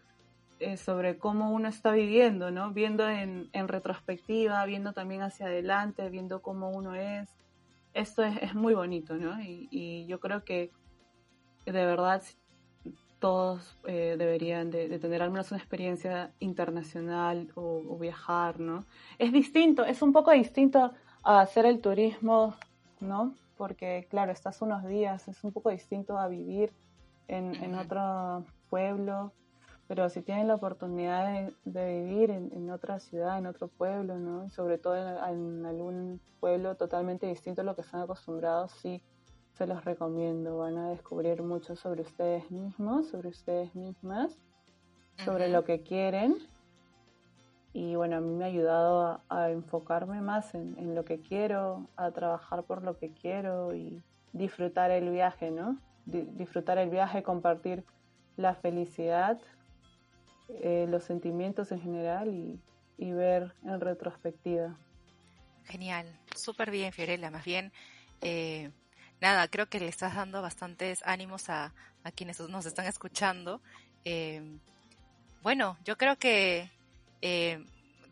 eh, 0.60 0.76
sobre 0.76 1.18
cómo 1.18 1.52
uno 1.52 1.68
está 1.68 1.92
viviendo, 1.92 2.50
¿no? 2.50 2.72
Viendo 2.72 3.08
en, 3.08 3.50
retrospectiva, 3.52 4.64
viendo 4.64 4.92
también 4.92 5.22
hacia 5.22 5.46
adelante, 5.46 6.08
viendo 6.10 6.42
cómo 6.42 6.70
uno 6.70 6.94
es. 6.94 7.28
Esto 7.94 8.22
es, 8.22 8.54
muy 8.54 8.74
bonito, 8.74 9.16
¿no? 9.16 9.40
Y, 9.40 10.06
yo 10.06 10.20
creo 10.20 10.44
que 10.44 10.70
de 11.66 11.84
verdad 11.84 12.22
todos 13.18 13.76
eh, 13.84 14.14
deberían 14.16 14.70
de, 14.70 14.98
tener 14.98 15.22
al 15.22 15.30
menos 15.30 15.50
una 15.50 15.58
experiencia 15.58 16.32
internacional 16.38 17.50
o, 17.54 17.98
viajar, 17.98 18.58
¿no? 18.58 18.86
Es 19.18 19.32
distinto, 19.32 19.84
es 19.84 20.02
un 20.02 20.12
poco 20.12 20.30
distinto 20.32 20.92
a 21.22 21.40
hacer 21.40 21.66
el 21.66 21.80
turismo, 21.80 22.54
¿no? 23.00 23.34
Porque 23.56 24.06
claro, 24.10 24.32
estás 24.32 24.62
unos 24.62 24.86
días, 24.86 25.28
es 25.28 25.42
un 25.44 25.52
poco 25.52 25.70
distinto 25.70 26.18
a 26.18 26.28
vivir 26.28 26.72
en, 27.26 27.74
otro 27.74 28.44
pueblo, 28.70 29.32
pero 29.86 30.08
si 30.08 30.22
tienen 30.22 30.48
la 30.48 30.54
oportunidad 30.54 31.50
de, 31.64 32.02
vivir 32.02 32.30
en, 32.30 32.70
otra 32.70 33.00
ciudad, 33.00 33.38
en 33.38 33.46
otro 33.46 33.68
pueblo, 33.68 34.18
¿no? 34.18 34.48
sobre 34.50 34.78
todo 34.78 34.96
en, 34.96 35.66
algún 35.66 36.20
pueblo 36.40 36.76
totalmente 36.76 37.26
distinto 37.26 37.60
a 37.60 37.64
lo 37.64 37.74
que 37.74 37.82
están 37.82 38.00
acostumbrados, 38.00 38.72
sí, 38.72 39.02
se 39.54 39.66
los 39.66 39.84
recomiendo. 39.84 40.58
Van 40.58 40.78
a 40.78 40.90
descubrir 40.90 41.42
mucho 41.42 41.74
sobre 41.74 42.02
ustedes 42.02 42.50
mismos, 42.50 43.08
sobre 43.08 43.28
ustedes 43.28 43.74
mismas, 43.74 44.38
sobre 45.24 45.48
lo 45.48 45.64
que 45.64 45.82
quieren. 45.82 46.36
Y 47.72 47.94
bueno, 47.94 48.16
a 48.16 48.20
mí 48.20 48.34
me 48.34 48.44
ha 48.44 48.48
ayudado 48.48 49.22
a, 49.28 49.50
enfocarme 49.50 50.20
más 50.20 50.54
en, 50.54 50.76
en, 50.78 50.94
lo 50.94 51.04
que 51.04 51.20
quiero, 51.20 51.86
a 51.96 52.10
trabajar 52.10 52.64
por 52.64 52.82
lo 52.82 52.98
que 52.98 53.12
quiero 53.12 53.74
y 53.74 54.02
disfrutar 54.32 54.90
el 54.90 55.10
viaje, 55.10 55.50
¿no? 55.50 55.78
disfrutar 56.08 56.78
el 56.78 56.90
viaje, 56.90 57.22
compartir 57.22 57.84
la 58.36 58.54
felicidad, 58.54 59.38
eh, 60.48 60.86
los 60.88 61.04
sentimientos 61.04 61.70
en 61.72 61.80
general 61.80 62.28
y, 62.28 62.60
ver 63.12 63.52
en 63.64 63.80
retrospectiva. 63.80 64.76
Genial, 65.66 66.06
súper 66.34 66.70
bien 66.70 66.92
Fiorella, 66.92 67.30
más 67.30 67.44
bien, 67.44 67.72
eh, 68.22 68.70
nada, 69.20 69.48
creo 69.48 69.66
que 69.66 69.78
le 69.78 69.88
estás 69.88 70.14
dando 70.14 70.42
bastantes 70.42 71.02
ánimos 71.04 71.48
a, 71.48 71.72
quienes 72.16 72.40
nos 72.40 72.64
están 72.64 72.86
escuchando. 72.86 73.60
Eh, 74.04 74.58
bueno, 75.42 75.76
yo 75.84 75.98
creo 75.98 76.16
que 76.16 76.70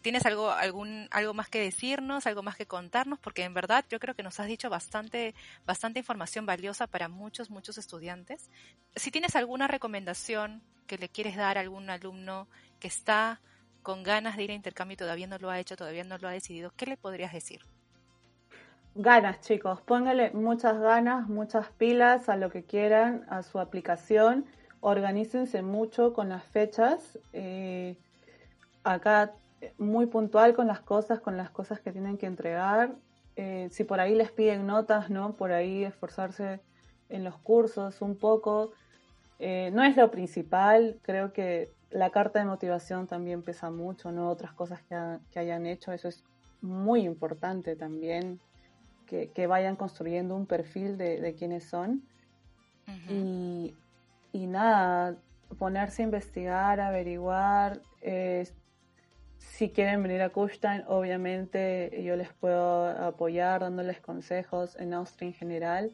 ¿Tienes 0.07 0.25
algo, 0.25 0.53
algún, 0.53 1.09
algo 1.11 1.35
más 1.35 1.49
que 1.49 1.59
decirnos, 1.59 2.29
algo 2.29 2.45
más 2.45 2.55
que 2.55 2.67
contarnos? 2.67 3.19
Porque 3.19 3.43
en 3.43 3.55
verdad 3.55 3.85
yo 3.89 3.99
creo 3.99 4.15
que 4.15 4.23
nos 4.23 4.39
has 4.39 4.47
dicho 4.47 4.71
bastante, 4.71 5.35
bastante 5.67 5.99
información 5.99 6.47
valiosa 6.47 6.87
para 6.87 7.09
muchos, 7.09 7.51
muchos 7.51 7.77
estudiantes. 7.77 8.49
Si 8.95 9.11
tienes 9.11 9.35
alguna 9.35 9.67
recomendación 9.67 10.63
que 10.87 10.97
le 10.97 11.09
quieres 11.09 11.35
dar 11.35 11.59
a 11.59 11.63
algún 11.63 11.91
alumno 11.91 12.47
que 12.79 12.87
está 12.87 13.41
con 13.83 14.05
ganas 14.05 14.37
de 14.37 14.45
ir 14.45 14.53
a 14.53 14.55
intercambio 14.55 14.95
y 14.95 14.97
todavía 14.97 15.27
no 15.27 15.39
lo 15.39 15.51
ha 15.51 15.59
hecho, 15.59 15.75
todavía 15.75 16.05
no 16.05 16.19
lo 16.19 16.29
ha 16.29 16.31
decidido, 16.31 16.73
¿qué 16.77 16.87
le 16.87 16.97
podrías 16.97 17.33
decir? 17.33 17.63
Ganas, 18.95 19.41
chicos, 19.41 19.81
póngale 19.81 20.31
muchas 20.31 20.79
ganas, 20.79 21.29
muchas 21.29 21.69
pilas 21.71 22.29
a 22.29 22.37
lo 22.37 22.51
que 22.51 22.63
quieran, 22.63 23.27
a 23.29 23.43
su 23.43 23.59
aplicación, 23.59 24.47
organícense 24.79 25.63
mucho 25.63 26.13
con 26.13 26.29
las 26.29 26.45
fechas. 26.45 27.19
Eh, 27.33 27.97
acá 28.87 29.33
muy 29.79 30.07
puntual 30.07 30.55
con 30.55 30.67
las 30.67 30.81
cosas, 30.81 31.21
con 31.21 31.37
las 31.37 31.51
cosas 31.51 31.81
que 31.81 31.93
tienen 31.93 32.19
que 32.19 32.27
entregar. 32.27 32.95
Eh, 33.37 33.69
si 33.71 33.85
por 33.85 34.01
ahí 34.01 34.15
les 34.15 34.31
piden 34.31 34.67
notas, 34.67 35.11
¿no? 35.11 35.35
Por 35.35 35.53
ahí 35.53 35.85
esforzarse 35.85 36.61
en 37.09 37.25
los 37.25 37.37
cursos 37.37 38.01
un 38.01 38.17
poco. 38.17 38.73
Eh, 39.39 39.71
no 39.75 39.83
es 39.83 39.97
lo 39.97 40.11
principal, 40.11 40.99
creo 41.03 41.33
que 41.33 41.71
la 41.91 42.11
carta 42.11 42.39
de 42.39 42.47
motivación 42.47 43.07
también 43.07 43.43
pesa 43.43 43.71
mucho, 43.71 44.13
¿no? 44.13 44.31
Otras 44.31 44.53
cosas 44.53 44.81
que, 44.83 45.39
hayan 45.39 45.67
hecho, 45.67 45.93
eso 45.93 46.09
es 46.09 46.25
muy 46.63 47.03
importante 47.03 47.77
también, 47.77 48.41
que, 49.07 49.47
vayan 49.47 49.77
construyendo 49.77 50.35
un 50.35 50.47
perfil 50.47 50.97
de, 50.97 51.21
de 51.21 51.35
quiénes 51.35 51.65
son. 51.65 52.03
y, 53.11 53.75
y, 54.33 54.47
nada, 54.47 55.17
ponerse 55.59 56.03
a 56.03 56.07
investigar, 56.07 56.81
averiguar, 56.81 57.81
eh, 58.01 58.49
si 59.47 59.71
quieren 59.71 60.03
venir 60.03 60.21
a 60.23 60.31
Kufstein, 60.31 60.85
obviamente 60.87 62.03
yo 62.03 62.17
les 62.17 62.33
puedo 62.33 62.89
apoyar 62.89 63.61
dándoles 63.61 64.01
consejos 64.01 64.77
en 64.77 64.93
Austria 64.93 65.29
en 65.29 65.35
general. 65.35 65.93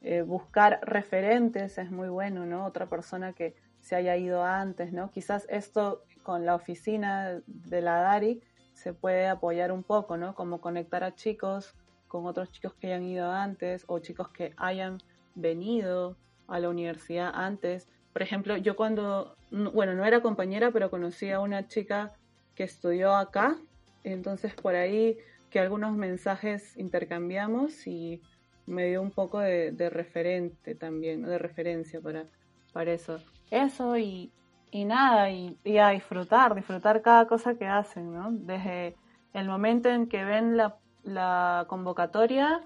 Eh, 0.00 0.22
buscar 0.22 0.80
referentes 0.82 1.78
es 1.78 1.90
muy 1.90 2.08
bueno, 2.08 2.46
¿no? 2.46 2.64
Otra 2.64 2.86
persona 2.86 3.32
que 3.32 3.54
se 3.80 3.96
haya 3.96 4.16
ido 4.16 4.44
antes, 4.44 4.92
¿no? 4.92 5.10
Quizás 5.10 5.46
esto 5.50 6.04
con 6.22 6.46
la 6.46 6.54
oficina 6.54 7.40
de 7.46 7.82
la 7.82 7.96
DARI 7.96 8.40
se 8.72 8.94
puede 8.94 9.26
apoyar 9.26 9.72
un 9.72 9.82
poco, 9.82 10.16
¿no? 10.16 10.34
Como 10.34 10.60
conectar 10.60 11.04
a 11.04 11.14
chicos 11.14 11.74
con 12.08 12.26
otros 12.26 12.50
chicos 12.50 12.74
que 12.74 12.86
hayan 12.86 13.02
ido 13.02 13.30
antes 13.30 13.84
o 13.88 13.98
chicos 13.98 14.28
que 14.28 14.54
hayan 14.56 14.98
venido 15.34 16.16
a 16.46 16.60
la 16.60 16.68
universidad 16.68 17.30
antes. 17.34 17.88
Por 18.12 18.22
ejemplo, 18.22 18.56
yo 18.56 18.76
cuando, 18.76 19.36
bueno, 19.50 19.94
no 19.94 20.04
era 20.04 20.22
compañera, 20.22 20.70
pero 20.70 20.90
conocí 20.90 21.30
a 21.30 21.40
una 21.40 21.66
chica 21.66 22.12
que 22.54 22.64
estudió 22.64 23.14
acá, 23.14 23.56
entonces 24.04 24.54
por 24.54 24.74
ahí 24.74 25.18
que 25.50 25.60
algunos 25.60 25.94
mensajes 25.94 26.76
intercambiamos 26.76 27.86
y 27.86 28.22
me 28.66 28.86
dio 28.86 29.02
un 29.02 29.10
poco 29.10 29.38
de, 29.38 29.90
referente 29.90 30.74
también, 30.74 31.22
de 31.22 31.38
referencia 31.38 32.00
para, 32.00 32.24
para 32.72 32.92
eso. 32.92 33.18
Eso 33.50 33.98
y, 33.98 34.32
nada, 34.72 35.30
y, 35.30 35.56
a 35.78 35.90
disfrutar, 35.90 36.54
disfrutar 36.54 37.02
cada 37.02 37.26
cosa 37.26 37.54
que 37.54 37.66
hacen, 37.66 38.14
¿no? 38.14 38.30
Desde 38.32 38.96
el 39.34 39.46
momento 39.46 39.88
en 39.90 40.06
que 40.08 40.24
ven 40.24 40.56
la, 40.56 40.76
la 41.02 41.66
convocatoria 41.68 42.62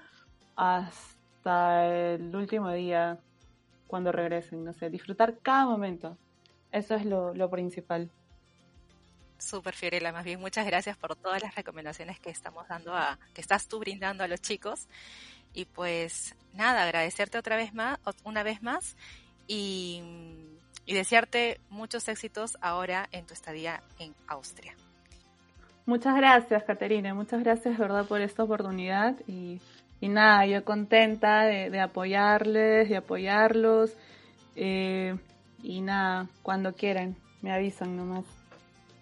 hasta 0.55 1.87
el 1.87 2.35
último 2.35 2.71
día 2.71 3.19
cuando 3.87 4.13
regresen, 4.13 4.65
no 4.65 4.73
sé, 4.73 4.91
disfrutar 4.91 5.39
cada 5.43 5.67
momento. 5.67 6.17
Eso 6.73 6.95
es 6.95 7.05
lo, 7.05 7.35
lo 7.35 7.51
principal. 7.51 8.11
Súper 9.39 9.75
Fiorella, 9.75 10.13
más 10.13 10.25
bien 10.25 10.41
muchas 10.41 10.67
gracias 10.67 10.97
por 10.97 11.15
todas 11.17 11.43
las 11.43 11.55
recomendaciones 11.55 12.19
que 12.21 12.31
estamos 12.31 12.67
dando 12.69 12.95
a, 12.95 13.19
que 13.35 13.41
estás 13.41 13.69
tú 13.69 13.79
brindando 13.79 14.25
a 14.25 14.29
los 14.29 14.41
chicos. 14.41 14.89
Y 15.53 15.65
pues 15.65 16.35
nada, 16.53 16.83
agradecerte 16.83 17.39
otra 17.39 17.57
vez 17.57 17.75
más, 17.75 17.99
una 18.25 18.43
vez 18.43 18.63
más 18.63 18.97
y, 19.47 20.03
y 20.85 20.95
desearte 20.95 21.61
muchos 21.71 22.09
éxitos 22.09 22.57
ahora 22.61 23.09
en 23.13 23.27
tu 23.27 23.35
estadía 23.35 23.83
en 23.99 24.15
Austria. 24.27 24.75
Muchas 25.87 26.17
gracias, 26.17 26.65
Caterina. 26.65 27.15
Muchas 27.15 27.45
gracias, 27.45 27.79
verdad, 27.79 28.07
por 28.07 28.21
esta 28.21 28.43
oportunidad. 28.43 29.15
Y, 29.29 29.61
y 30.01 30.09
nada, 30.09 30.45
yo 30.47 30.65
contenta 30.65 31.43
de, 31.43 31.71
de 31.71 31.81
apoyarles, 31.81 32.89
de 32.89 32.97
apoyarlos. 32.97 33.93
Eh, 34.57 35.17
y 35.63 35.81
nada, 35.83 36.29
cuando 36.43 36.75
quieran, 36.75 37.17
me 37.41 37.53
avisan 37.53 37.97
nomás. 37.97 38.25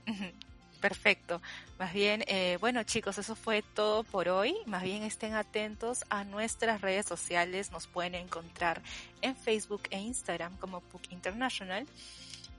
Perfecto. 0.81 1.41
Más 1.79 1.95
bien, 1.95 2.25
eh, 2.27 2.59
bueno 2.61 2.83
chicos, 2.83 3.17
eso 3.17 3.35
fue 3.35 3.63
todo 3.63 4.05
por 4.05 4.29
hoy. 4.29 4.55
Más 4.67 4.83
bien 4.83 5.03
estén 5.03 5.33
atentos 5.33 6.05
a 6.11 6.25
nuestras 6.25 6.83
redes 6.83 7.07
sociales. 7.07 7.73
Nos 7.73 7.87
pueden 7.87 8.15
encontrar 8.15 8.83
en 9.23 9.35
Facebook 9.35 9.83
e 9.91 9.99
Instagram 9.99 10.57
como 10.59 10.83
PUC 10.83 11.11
International. 11.11 11.87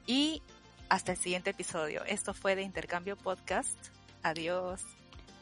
Y 0.07 0.41
hasta 0.89 1.11
el 1.11 1.19
siguiente 1.19 1.51
episodio. 1.51 2.03
Esto 2.05 2.33
fue 2.33 2.55
de 2.55 2.63
Intercambio 2.63 3.15
Podcast. 3.15 3.77
Adiós. 4.23 4.81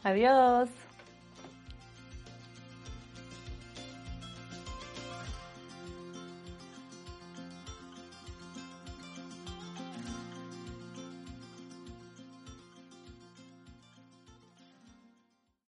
Adiós. 0.04 0.70